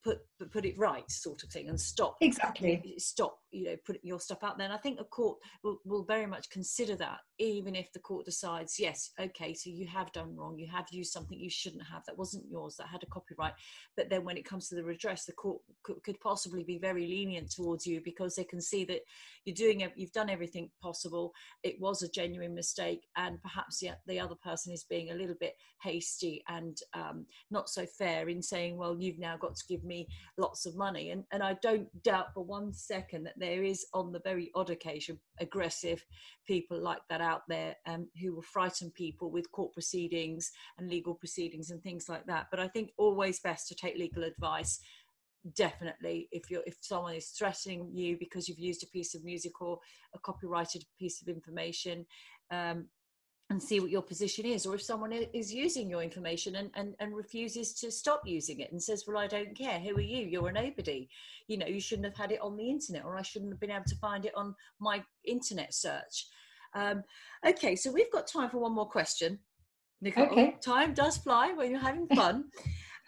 put 0.04 0.20
but 0.38 0.52
put 0.52 0.66
it 0.66 0.78
right 0.78 1.10
sort 1.10 1.44
of 1.44 1.50
thing 1.50 1.70
and 1.70 1.80
stop 1.80 2.18
exactly. 2.22 2.96
stop 2.98 3.40
you 3.52 3.66
know 3.66 3.76
putting 3.86 4.02
your 4.04 4.20
stuff 4.20 4.44
out 4.44 4.58
there. 4.58 4.66
And 4.66 4.74
i 4.74 4.78
think 4.78 5.00
a 5.00 5.04
court 5.04 5.38
will, 5.64 5.80
will 5.86 6.04
very 6.04 6.26
much 6.26 6.50
consider 6.50 6.96
that 6.98 7.20
even 7.40 7.76
if 7.76 7.92
the 7.94 8.00
court 8.00 8.26
decides 8.26 8.80
yes 8.80 9.12
okay 9.20 9.54
so 9.54 9.70
you 9.70 9.88
have 9.88 10.12
done 10.12 10.36
wrong 10.36 10.58
you 10.58 10.68
have 10.68 10.86
used 10.92 11.12
something 11.12 11.40
you 11.40 11.50
shouldn't 11.50 11.84
have 11.84 12.04
that 12.06 12.18
wasn't 12.18 12.50
yours 12.50 12.76
that 12.78 12.88
had 12.88 13.04
a 13.04 13.08
copyright. 13.08 13.54
But 13.96 14.10
then 14.10 14.24
when 14.24 14.38
it 14.38 14.46
comes 14.46 14.68
to 14.70 14.76
the 14.76 14.84
redress 14.84 15.26
the 15.26 15.34
court 15.34 15.62
could, 15.84 16.02
could 16.04 16.20
possibly 16.20 16.64
be 16.64 16.78
very 16.78 17.08
lenient 17.08 17.52
towards 17.52 17.86
you 17.86 18.02
because 18.04 18.36
they 18.36 18.44
can 18.44 18.62
see 18.62 18.86
that 18.86 19.02
you're 19.46 19.56
doing 19.56 19.82
it 19.82 19.94
you've 19.96 20.12
done 20.12 20.30
everything 20.30 20.70
possible. 20.82 21.34
It 21.64 21.80
was 21.80 22.02
a 22.02 22.10
genuine 22.10 22.56
mistake 22.56 23.08
and 23.16 23.42
perhaps 23.42 23.80
the, 23.80 23.92
the 24.08 24.20
other 24.20 24.36
person 24.36 24.74
is 24.74 24.86
being 24.90 25.12
a 25.12 25.16
little 25.16 25.36
bit 25.40 25.56
hasty 25.82 26.44
and 26.48 26.78
um, 26.94 27.26
not 27.52 27.70
so 27.70 27.86
fair 27.86 28.30
in 28.30 28.42
saying 28.42 28.78
well 28.78 28.98
you've 29.00 29.20
now 29.20 29.38
got 29.38 29.56
to 29.56 29.64
give 29.68 29.79
me 29.84 30.08
lots 30.38 30.66
of 30.66 30.76
money. 30.76 31.12
And, 31.12 31.24
and 31.32 31.44
i 31.44 31.54
don't 31.62 31.88
doubt 32.04 32.34
for 32.34 32.44
one 32.44 32.74
second 32.74 33.24
that 33.24 33.38
there 33.38 33.64
is 33.64 33.86
on 33.94 34.12
the 34.12 34.22
very 34.24 34.52
odd 34.56 34.70
occasion 34.70 35.20
aggressive 35.40 36.04
people 36.48 36.80
like 36.80 37.02
that 37.10 37.22
out 37.22 37.42
there 37.48 37.76
um, 37.86 38.08
who 38.22 38.36
will 38.36 38.42
frighten 38.42 38.92
people 38.92 39.32
with 39.32 39.52
court 39.52 39.74
proceedings 39.74 40.52
and 40.78 40.90
legal 40.90 41.14
proceedings 41.14 41.72
and 41.72 41.82
things 41.82 42.10
like 42.10 42.26
that. 42.26 42.48
But 42.52 42.60
i 42.60 42.68
think 42.68 42.92
always 42.98 43.40
best 43.40 43.68
to 43.68 43.76
take 43.76 43.98
legal 43.98 44.24
advice 44.24 44.80
definitely 45.56 46.28
if 46.32 46.50
you're 46.52 46.64
if 46.66 46.76
someone 46.82 47.16
is 47.16 47.30
threatening 47.30 47.90
you 47.94 48.18
because 48.20 48.48
you've 48.48 48.60
used 48.60 48.84
a 48.84 48.88
piece 48.88 49.16
of 49.16 49.24
music 49.24 49.62
or 49.62 49.80
a 50.14 50.20
copyrighted 50.20 50.84
piece 51.00 51.22
of 51.22 51.30
information 51.30 52.06
um, 52.52 52.88
and 53.50 53.62
see 53.62 53.80
what 53.80 53.90
your 53.90 54.02
position 54.02 54.46
is 54.46 54.66
or 54.66 54.76
if 54.76 54.82
someone 54.82 55.12
is 55.12 55.54
using 55.54 55.90
your 55.90 56.04
information 56.04 56.56
and, 56.56 56.70
and, 56.76 56.96
and 57.00 57.16
refuses 57.16 57.74
to 57.74 57.92
stop 57.92 58.22
using 58.26 58.60
it 58.60 58.72
and 58.72 58.82
says 58.82 59.06
well 59.08 59.18
i 59.18 59.28
don't 59.28 59.58
care. 59.58 59.80
Who 59.80 59.96
are 59.96 60.02
you? 60.02 60.26
You're 60.26 60.50
a 60.50 60.54
nobody. 60.54 61.10
You 61.48 61.58
know 61.58 61.66
you 61.66 61.80
shouldn't 61.80 62.06
have 62.06 62.18
had 62.18 62.32
it 62.32 62.42
on 62.42 62.58
the 62.58 62.70
internet 62.70 63.06
or 63.06 63.18
i 63.18 63.22
shouldn't 63.22 63.52
have 63.52 63.60
been 63.60 63.72
able 63.72 63.86
to 63.86 63.96
find 63.96 64.26
it 64.26 64.36
on 64.36 64.56
my 64.80 65.04
internet 65.26 65.74
search. 65.74 66.28
Um, 66.76 67.04
okay 67.46 67.76
so 67.76 67.92
we've 67.92 68.12
got 68.12 68.28
time 68.28 68.50
for 68.50 68.60
one 68.60 68.74
more 68.74 68.90
question. 68.90 69.40
Nicole. 70.02 70.28
okay. 70.28 70.56
time 70.64 70.94
does 70.94 71.18
fly 71.18 71.52
when 71.54 71.72
you're 71.72 71.80
having 71.80 72.08
fun. 72.08 72.46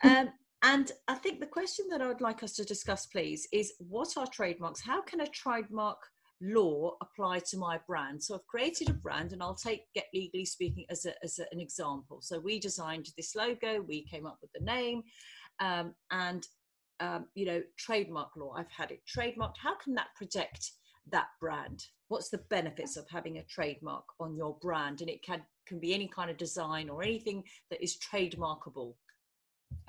Um, 0.03 0.29
And 0.63 0.91
I 1.07 1.15
think 1.15 1.39
the 1.39 1.47
question 1.47 1.87
that 1.89 2.01
I 2.01 2.07
would 2.07 2.21
like 2.21 2.43
us 2.43 2.53
to 2.53 2.63
discuss, 2.63 3.05
please, 3.07 3.47
is 3.51 3.73
what 3.79 4.15
are 4.17 4.27
trademarks? 4.27 4.81
How 4.81 5.01
can 5.01 5.21
a 5.21 5.27
trademark 5.27 5.97
law 6.41 6.95
apply 7.01 7.39
to 7.39 7.57
my 7.57 7.79
brand? 7.87 8.23
So 8.23 8.35
I've 8.35 8.47
created 8.47 8.89
a 8.89 8.93
brand, 8.93 9.33
and 9.33 9.41
I'll 9.41 9.55
take 9.55 9.85
Get 9.93 10.07
Legally 10.13 10.45
Speaking 10.45 10.85
as, 10.89 11.05
a, 11.05 11.13
as 11.23 11.39
a, 11.39 11.45
an 11.51 11.59
example. 11.59 12.19
So 12.21 12.39
we 12.39 12.59
designed 12.59 13.07
this 13.17 13.35
logo, 13.35 13.81
we 13.81 14.03
came 14.05 14.25
up 14.25 14.37
with 14.41 14.51
the 14.53 14.63
name, 14.63 15.03
um, 15.59 15.93
and 16.11 16.47
um, 16.99 17.25
you 17.33 17.45
know, 17.45 17.61
trademark 17.77 18.35
law. 18.35 18.53
I've 18.55 18.69
had 18.69 18.91
it 18.91 19.01
trademarked. 19.05 19.57
How 19.57 19.75
can 19.75 19.93
that 19.95 20.09
protect 20.15 20.71
that 21.11 21.27
brand? 21.39 21.83
What's 22.09 22.29
the 22.29 22.43
benefits 22.49 22.95
of 22.95 23.05
having 23.09 23.37
a 23.37 23.43
trademark 23.43 24.03
on 24.19 24.35
your 24.35 24.55
brand? 24.61 25.01
And 25.01 25.09
it 25.09 25.23
can 25.23 25.41
can 25.67 25.79
be 25.79 25.93
any 25.93 26.07
kind 26.07 26.29
of 26.29 26.37
design 26.37 26.89
or 26.89 27.01
anything 27.01 27.43
that 27.69 27.81
is 27.83 27.97
trademarkable. 27.97 28.93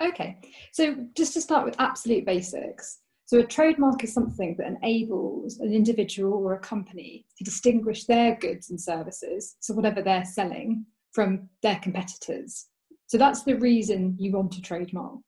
Okay, 0.01 0.39
so 0.71 0.95
just 1.15 1.33
to 1.33 1.41
start 1.41 1.65
with 1.65 1.75
absolute 1.79 2.25
basics. 2.25 2.99
So 3.25 3.39
a 3.39 3.45
trademark 3.45 4.03
is 4.03 4.13
something 4.13 4.55
that 4.57 4.67
enables 4.67 5.59
an 5.59 5.73
individual 5.73 6.33
or 6.33 6.53
a 6.53 6.59
company 6.59 7.25
to 7.37 7.43
distinguish 7.43 8.05
their 8.05 8.35
goods 8.35 8.69
and 8.69 8.79
services, 8.79 9.55
so 9.59 9.73
whatever 9.73 10.01
they're 10.01 10.25
selling, 10.25 10.85
from 11.13 11.47
their 11.61 11.77
competitors. 11.77 12.67
So 13.07 13.17
that's 13.17 13.43
the 13.43 13.55
reason 13.55 14.17
you 14.19 14.31
want 14.31 14.57
a 14.57 14.61
trademark. 14.61 15.23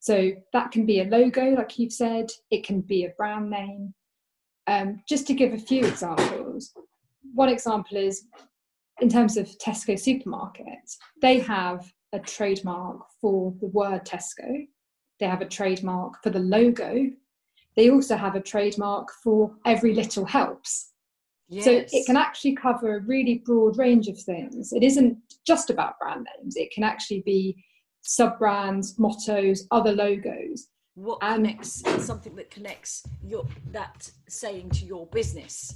So 0.00 0.32
that 0.52 0.70
can 0.70 0.86
be 0.86 1.00
a 1.00 1.04
logo, 1.04 1.50
like 1.50 1.78
you've 1.78 1.92
said, 1.92 2.30
it 2.50 2.64
can 2.64 2.80
be 2.80 3.04
a 3.04 3.12
brand 3.16 3.50
name. 3.50 3.94
Um, 4.66 5.02
just 5.08 5.26
to 5.28 5.34
give 5.34 5.52
a 5.52 5.58
few 5.58 5.84
examples, 5.84 6.72
one 7.34 7.48
example 7.48 7.96
is 7.96 8.24
in 9.00 9.08
terms 9.08 9.36
of 9.36 9.46
Tesco 9.58 9.94
supermarkets, 9.94 10.96
they 11.20 11.38
have 11.40 11.84
a 12.12 12.18
trademark 12.18 13.02
for 13.20 13.54
the 13.60 13.66
word 13.66 14.04
Tesco, 14.04 14.66
they 15.20 15.26
have 15.26 15.42
a 15.42 15.48
trademark 15.48 16.22
for 16.22 16.30
the 16.30 16.38
logo, 16.38 17.10
they 17.76 17.90
also 17.90 18.16
have 18.16 18.34
a 18.34 18.40
trademark 18.40 19.10
for 19.22 19.52
every 19.64 19.94
little 19.94 20.24
helps. 20.24 20.92
Yes. 21.48 21.64
So 21.64 21.70
it 21.70 22.06
can 22.06 22.16
actually 22.16 22.54
cover 22.54 22.96
a 22.96 23.00
really 23.00 23.42
broad 23.44 23.78
range 23.78 24.08
of 24.08 24.18
things. 24.18 24.72
It 24.72 24.82
isn't 24.82 25.16
just 25.46 25.70
about 25.70 25.98
brand 25.98 26.26
names, 26.38 26.56
it 26.56 26.70
can 26.72 26.82
actually 26.82 27.22
be 27.24 27.64
sub 28.02 28.38
brands, 28.38 28.98
mottos, 28.98 29.66
other 29.70 29.92
logos. 29.92 30.68
What 30.94 31.18
and, 31.20 31.44
connects 31.44 31.82
something 32.04 32.34
that 32.36 32.50
connects 32.50 33.02
your 33.22 33.44
that 33.72 34.10
saying 34.28 34.70
to 34.70 34.86
your 34.86 35.06
business? 35.08 35.74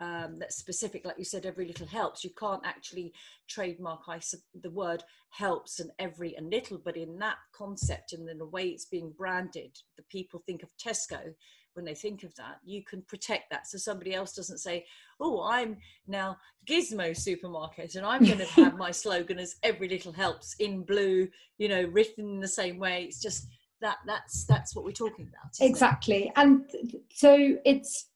Um, 0.00 0.38
that's 0.38 0.56
specific, 0.56 1.04
like 1.04 1.18
you 1.18 1.24
said, 1.24 1.44
every 1.44 1.66
little 1.66 1.86
helps. 1.86 2.24
You 2.24 2.30
can't 2.30 2.64
actually 2.64 3.12
trademark 3.48 4.02
I, 4.08 4.20
the 4.62 4.70
word 4.70 5.02
helps 5.30 5.78
and 5.78 5.90
every 5.98 6.34
and 6.36 6.50
little, 6.50 6.78
but 6.82 6.96
in 6.96 7.18
that 7.18 7.36
concept 7.52 8.12
and 8.12 8.28
in 8.28 8.38
the 8.38 8.46
way 8.46 8.68
it's 8.68 8.86
being 8.86 9.12
branded, 9.16 9.76
the 9.96 10.02
people 10.10 10.42
think 10.46 10.62
of 10.62 10.70
Tesco 10.76 11.34
when 11.74 11.84
they 11.84 11.94
think 11.94 12.24
of 12.24 12.34
that. 12.36 12.58
You 12.64 12.82
can 12.82 13.02
protect 13.02 13.50
that 13.50 13.66
so 13.66 13.78
somebody 13.78 14.14
else 14.14 14.32
doesn't 14.32 14.58
say, 14.58 14.86
"Oh, 15.20 15.42
I'm 15.42 15.76
now 16.06 16.38
Gizmo 16.68 17.16
Supermarket 17.16 17.94
and 17.94 18.06
I'm 18.06 18.24
going 18.24 18.38
to 18.38 18.46
have 18.46 18.76
my 18.76 18.90
slogan 19.02 19.38
as 19.38 19.56
every 19.62 19.88
little 19.88 20.12
helps 20.12 20.56
in 20.58 20.82
blue, 20.82 21.28
you 21.58 21.68
know, 21.68 21.84
written 21.84 22.28
in 22.28 22.40
the 22.40 22.48
same 22.48 22.78
way." 22.78 23.04
It's 23.04 23.20
just 23.20 23.46
that 23.80 23.98
that's 24.06 24.44
that's 24.44 24.74
what 24.74 24.84
we're 24.84 24.92
talking 24.92 25.28
about 25.28 25.50
exactly 25.60 26.24
it? 26.24 26.32
and 26.36 26.70
so 27.10 27.56
it's 27.64 28.09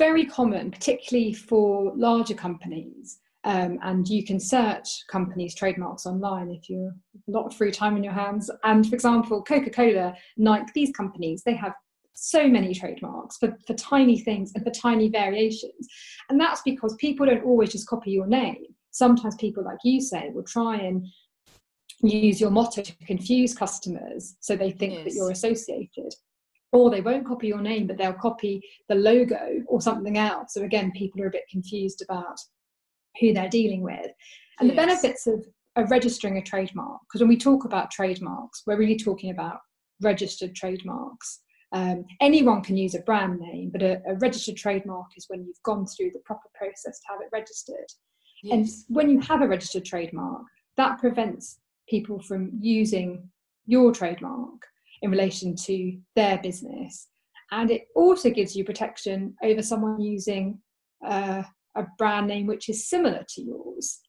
very 0.00 0.24
common, 0.24 0.70
particularly 0.70 1.34
for 1.34 1.92
larger 1.94 2.34
companies. 2.34 3.18
Um, 3.44 3.78
and 3.82 4.08
you 4.08 4.24
can 4.24 4.40
search 4.40 4.88
companies' 5.08 5.54
trademarks 5.54 6.06
online 6.06 6.50
if 6.50 6.68
you've 6.70 6.94
a 7.28 7.30
lot 7.30 7.46
of 7.46 7.54
free 7.54 7.70
time 7.70 7.96
in 7.98 8.04
your 8.04 8.14
hands. 8.14 8.50
And 8.64 8.86
for 8.88 8.94
example, 8.94 9.42
Coca 9.42 9.70
Cola, 9.70 10.14
Nike, 10.38 10.70
these 10.74 10.92
companies, 10.92 11.42
they 11.44 11.54
have 11.54 11.74
so 12.14 12.48
many 12.48 12.74
trademarks 12.74 13.36
for, 13.36 13.56
for 13.66 13.74
tiny 13.74 14.18
things 14.18 14.52
and 14.54 14.64
for 14.64 14.70
tiny 14.70 15.10
variations. 15.10 15.86
And 16.28 16.40
that's 16.40 16.62
because 16.62 16.94
people 16.96 17.26
don't 17.26 17.44
always 17.44 17.72
just 17.72 17.86
copy 17.86 18.10
your 18.10 18.26
name. 18.26 18.64
Sometimes 18.90 19.36
people, 19.36 19.64
like 19.64 19.78
you 19.84 20.00
say, 20.00 20.30
will 20.34 20.44
try 20.44 20.76
and 20.76 21.06
use 22.02 22.40
your 22.40 22.50
motto 22.50 22.82
to 22.82 22.96
confuse 23.06 23.54
customers 23.54 24.36
so 24.40 24.56
they 24.56 24.70
think 24.70 24.94
yes. 24.94 25.04
that 25.04 25.14
you're 25.14 25.30
associated 25.30 26.14
or 26.72 26.90
they 26.90 27.00
won't 27.00 27.26
copy 27.26 27.48
your 27.48 27.60
name, 27.60 27.86
but 27.86 27.96
they'll 27.96 28.12
copy 28.12 28.62
the 28.88 28.94
logo 28.94 29.62
or 29.66 29.80
something 29.80 30.18
else. 30.18 30.54
So 30.54 30.62
again, 30.62 30.92
people 30.92 31.22
are 31.22 31.26
a 31.26 31.32
bit 31.32 31.48
confused 31.50 32.02
about 32.02 32.38
who 33.20 33.32
they're 33.32 33.48
dealing 33.48 33.82
with. 33.82 34.10
And 34.60 34.68
yes. 34.68 34.70
the 34.70 34.74
benefits 34.74 35.26
of, 35.26 35.44
of 35.76 35.90
registering 35.90 36.38
a 36.38 36.42
trademark, 36.42 37.00
because 37.08 37.20
when 37.20 37.28
we 37.28 37.36
talk 37.36 37.64
about 37.64 37.90
trademarks, 37.90 38.62
we're 38.66 38.78
really 38.78 38.96
talking 38.96 39.30
about 39.30 39.58
registered 40.00 40.54
trademarks. 40.54 41.40
Um, 41.72 42.04
anyone 42.20 42.62
can 42.62 42.76
use 42.76 42.94
a 42.94 43.00
brand 43.00 43.38
name, 43.38 43.70
but 43.70 43.82
a, 43.82 44.00
a, 44.06 44.14
registered 44.16 44.56
trademark 44.56 45.06
is 45.16 45.26
when 45.28 45.44
you've 45.44 45.62
gone 45.64 45.86
through 45.86 46.10
the 46.12 46.18
proper 46.24 46.48
process 46.54 46.98
to 47.00 47.06
have 47.10 47.20
it 47.20 47.28
registered. 47.32 47.86
Yes. 48.42 48.52
And 48.88 48.96
when 48.96 49.08
you 49.08 49.20
have 49.20 49.40
a 49.40 49.46
registered 49.46 49.84
trademark, 49.84 50.42
that 50.76 50.98
prevents 50.98 51.60
people 51.88 52.20
from 52.20 52.50
using 52.60 53.28
your 53.66 53.92
trademark 53.92 54.66
in 55.02 55.10
relation 55.10 55.56
to 55.56 55.98
their 56.16 56.38
business. 56.38 57.08
And 57.52 57.70
it 57.70 57.88
also 57.96 58.30
gives 58.30 58.54
you 58.54 58.64
protection 58.64 59.34
over 59.42 59.62
someone 59.62 60.00
using 60.00 60.60
uh, 61.04 61.42
a 61.76 61.86
brand 61.98 62.28
name 62.28 62.46
which 62.46 62.68
is 62.68 62.88
similar 62.88 63.24
to 63.28 63.42
yours. 63.42 64.00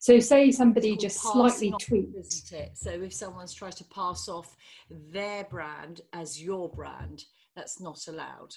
So, 0.00 0.18
say 0.18 0.50
somebody 0.50 0.96
just 0.96 1.20
slightly 1.20 1.72
tweaks. 1.80 2.50
It? 2.50 2.72
So, 2.74 2.90
if 2.90 3.12
someone's 3.12 3.54
trying 3.54 3.72
to 3.72 3.84
pass 3.84 4.28
off 4.28 4.56
their 4.90 5.44
brand 5.44 6.00
as 6.12 6.42
your 6.42 6.68
brand, 6.70 7.22
that's 7.54 7.80
not 7.80 8.00
allowed. 8.08 8.50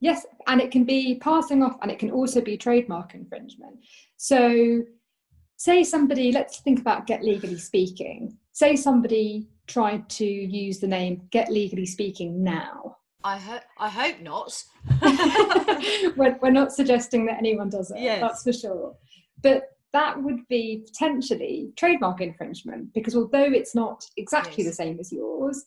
Yes, 0.00 0.24
and 0.46 0.58
it 0.58 0.70
can 0.70 0.84
be 0.84 1.16
passing 1.16 1.62
off, 1.62 1.76
and 1.82 1.90
it 1.90 1.98
can 1.98 2.10
also 2.10 2.40
be 2.40 2.56
trademark 2.56 3.14
infringement. 3.14 3.76
So, 4.16 4.82
say 5.56 5.84
somebody, 5.84 6.32
let's 6.32 6.60
think 6.60 6.80
about 6.80 7.06
Get 7.06 7.22
Legally 7.22 7.58
Speaking. 7.58 8.38
Say 8.52 8.74
somebody 8.74 9.50
tried 9.70 10.08
to 10.10 10.26
use 10.26 10.80
the 10.80 10.86
name 10.86 11.22
Get 11.30 11.50
Legally 11.50 11.86
Speaking 11.86 12.42
now? 12.42 12.96
I 13.22 13.36
hope 13.36 13.62
I 13.78 13.88
hope 13.88 14.20
not. 14.20 14.64
we're, 16.16 16.38
we're, 16.40 16.50
not 16.50 16.72
suggesting 16.72 17.26
that 17.26 17.38
anyone 17.38 17.68
does 17.68 17.90
it. 17.90 18.00
Yes. 18.00 18.20
That's 18.20 18.42
for 18.42 18.52
sure. 18.52 18.94
But 19.42 19.64
that 19.92 20.22
would 20.22 20.46
be 20.48 20.84
potentially 20.86 21.70
trademark 21.76 22.20
infringement 22.20 22.94
because 22.94 23.14
although 23.14 23.52
it's 23.52 23.74
not 23.74 24.04
exactly 24.16 24.64
yes. 24.64 24.72
the 24.72 24.84
same 24.84 24.98
as 25.00 25.12
yours, 25.12 25.64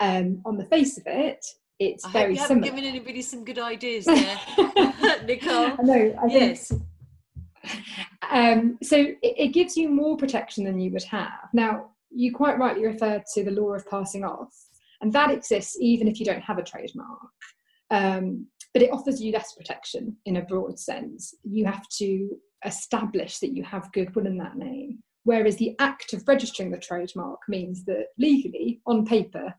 um, 0.00 0.40
on 0.46 0.56
the 0.56 0.64
face 0.64 0.96
of 0.96 1.04
it, 1.06 1.44
it's 1.78 2.04
I 2.04 2.12
very 2.12 2.36
hope 2.36 2.42
you 2.42 2.46
similar. 2.46 2.66
Giving 2.68 2.84
anybody 2.84 3.22
some 3.22 3.44
good 3.44 3.58
ideas 3.58 4.04
there, 4.06 4.38
Nicole. 5.26 5.72
I 5.78 5.82
know. 5.82 6.18
I 6.22 6.26
yes. 6.26 6.72
Um, 8.30 8.78
so 8.82 8.96
it, 8.96 9.18
it 9.22 9.48
gives 9.48 9.76
you 9.76 9.88
more 9.88 10.16
protection 10.16 10.64
than 10.64 10.80
you 10.80 10.90
would 10.92 11.04
have. 11.04 11.48
Now, 11.52 11.90
you 12.14 12.32
quite 12.32 12.58
rightly 12.58 12.86
referred 12.86 13.24
to 13.34 13.44
the 13.44 13.50
law 13.50 13.74
of 13.74 13.88
passing 13.88 14.24
off, 14.24 14.54
and 15.00 15.12
that 15.12 15.30
exists 15.30 15.76
even 15.80 16.08
if 16.08 16.18
you 16.18 16.26
don't 16.26 16.42
have 16.42 16.58
a 16.58 16.62
trademark. 16.62 17.18
Um, 17.90 18.46
but 18.72 18.82
it 18.82 18.92
offers 18.92 19.22
you 19.22 19.32
less 19.32 19.54
protection 19.54 20.16
in 20.26 20.36
a 20.38 20.42
broad 20.42 20.78
sense. 20.78 21.34
You 21.44 21.64
have 21.66 21.88
to 21.98 22.30
establish 22.64 23.38
that 23.38 23.54
you 23.54 23.62
have 23.62 23.92
goodwill 23.92 24.26
in 24.26 24.38
that 24.38 24.56
name. 24.56 25.02
Whereas 25.22 25.56
the 25.56 25.74
act 25.78 26.12
of 26.12 26.26
registering 26.26 26.70
the 26.70 26.78
trademark 26.78 27.40
means 27.48 27.84
that 27.84 28.08
legally, 28.18 28.80
on 28.86 29.06
paper, 29.06 29.54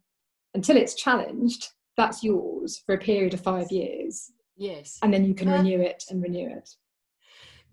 until 0.54 0.78
it's 0.78 0.96
challenged, 0.96 1.70
that's 1.98 2.24
yours 2.24 2.84
for 2.86 2.96
a 2.96 3.00
period 3.00 3.34
of 3.34 3.42
five 3.42 3.72
years. 3.72 4.32
Yes. 4.58 5.00
And 5.02 5.14
then 5.14 5.26
you 5.26 5.34
can 5.34 5.50
uh, 5.50 5.58
renew 5.58 5.82
it 5.82 6.04
and 6.10 6.22
renew 6.22 6.48
it. 6.48 6.70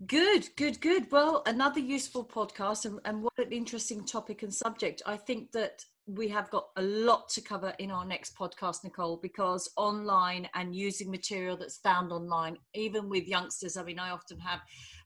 Good, 0.07 0.49
good, 0.55 0.81
good. 0.81 1.11
Well, 1.11 1.43
another 1.45 1.79
useful 1.79 2.25
podcast, 2.25 2.85
and, 2.85 2.99
and 3.05 3.21
what 3.21 3.37
an 3.37 3.51
interesting 3.51 4.03
topic 4.05 4.41
and 4.41 4.53
subject. 4.53 5.03
I 5.05 5.17
think 5.17 5.51
that 5.51 5.85
we 6.05 6.27
have 6.27 6.49
got 6.49 6.67
a 6.75 6.81
lot 6.81 7.29
to 7.29 7.41
cover 7.41 7.73
in 7.79 7.89
our 7.89 8.05
next 8.05 8.35
podcast, 8.37 8.83
Nicole, 8.83 9.17
because 9.21 9.71
online 9.77 10.49
and 10.53 10.75
using 10.75 11.09
material 11.09 11.55
that's 11.55 11.77
found 11.77 12.11
online, 12.11 12.57
even 12.73 13.07
with 13.09 13.27
youngsters. 13.27 13.77
I 13.77 13.83
mean, 13.83 13.99
I 13.99 14.09
often 14.09 14.39
have 14.39 14.59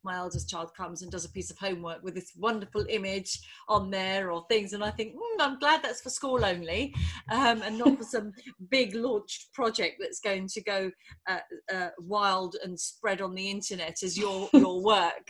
my 0.04 0.16
eldest 0.16 0.50
child 0.50 0.74
comes 0.76 1.02
and 1.02 1.12
does 1.12 1.26
a 1.26 1.30
piece 1.30 1.52
of 1.52 1.58
homework 1.58 2.02
with 2.02 2.16
this 2.16 2.32
wonderful 2.38 2.86
image 2.90 3.40
on 3.68 3.92
there 3.92 4.32
or 4.32 4.46
things, 4.50 4.74
and 4.74 4.84
I 4.84 4.90
think, 4.92 5.14
mm, 5.14 5.38
I'm 5.40 5.60
glad 5.60 5.84
that's 5.84 6.02
for 6.02 6.10
school 6.10 6.44
only 6.44 6.94
um, 7.30 7.62
and 7.62 7.78
not 7.78 7.98
for 7.98 8.04
some 8.16 8.32
big 8.70 8.96
launched 8.96 9.54
project 9.54 9.98
that's 10.00 10.20
going 10.20 10.48
to 10.48 10.64
go 10.64 10.92
uh, 11.30 11.40
uh, 11.74 11.90
wild 12.00 12.56
and 12.64 12.80
spread 12.80 13.22
on 13.22 13.36
the 13.36 13.50
internet 13.50 13.98
as 14.04 14.18
your 14.18 14.50
your 14.54 14.82
work. 14.94 15.28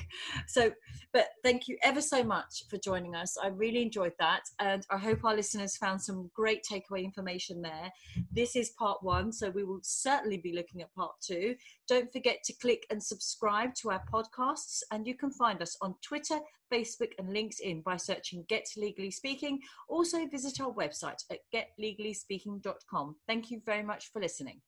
So, 0.47 0.71
but 1.12 1.27
thank 1.43 1.67
you 1.67 1.77
ever 1.84 2.01
so 2.01 2.23
much 2.23 2.63
for 2.69 2.77
joining 2.77 3.15
us. 3.15 3.36
I 3.41 3.47
really 3.47 3.82
enjoyed 3.82 4.13
that, 4.19 4.41
and 4.60 4.86
I 4.91 4.97
hope 4.97 5.25
our 5.25 5.36
listeners 5.36 5.57
listeners 5.58 5.78
found 5.78 6.02
some 6.02 6.30
great 6.36 6.63
takeaway 6.63 7.04
information 7.04 7.62
there. 7.62 7.91
This 8.32 8.56
is 8.56 8.70
part 8.72 9.02
one, 9.02 9.32
so 9.32 9.50
we 9.50 9.63
will 9.63 9.80
certainly 9.82 10.38
be 10.38 10.54
looking 10.54 10.82
at 10.82 10.93
part 10.93 11.13
two. 11.22 11.56
Don't 11.88 12.12
forget 12.12 12.43
to 12.46 12.54
click 12.54 12.86
and 12.91 13.02
subscribe 13.02 13.74
to 13.76 13.91
our 13.91 14.04
podcasts, 14.13 14.84
and 14.91 15.08
you 15.08 15.15
can 15.15 15.32
find 15.32 15.62
us 15.62 15.76
on 15.82 15.96
Twitter, 16.04 16.39
Facebook, 16.72 17.12
and 17.17 17.30
LinkedIn 17.30 17.84
by 17.84 17.98
searching 17.98 18.46
Get 18.48 18.67
Legally 18.78 19.12
Speaking. 19.12 19.60
Also, 19.89 20.28
visit 20.28 20.62
our 20.62 20.72
website 20.72 21.24
at 21.32 21.39
getlegallyspeaking.com. 21.54 23.15
Thank 23.28 23.50
you 23.50 23.62
very 23.65 23.84
much 23.84 24.12
for 24.12 24.22
listening. 24.22 24.62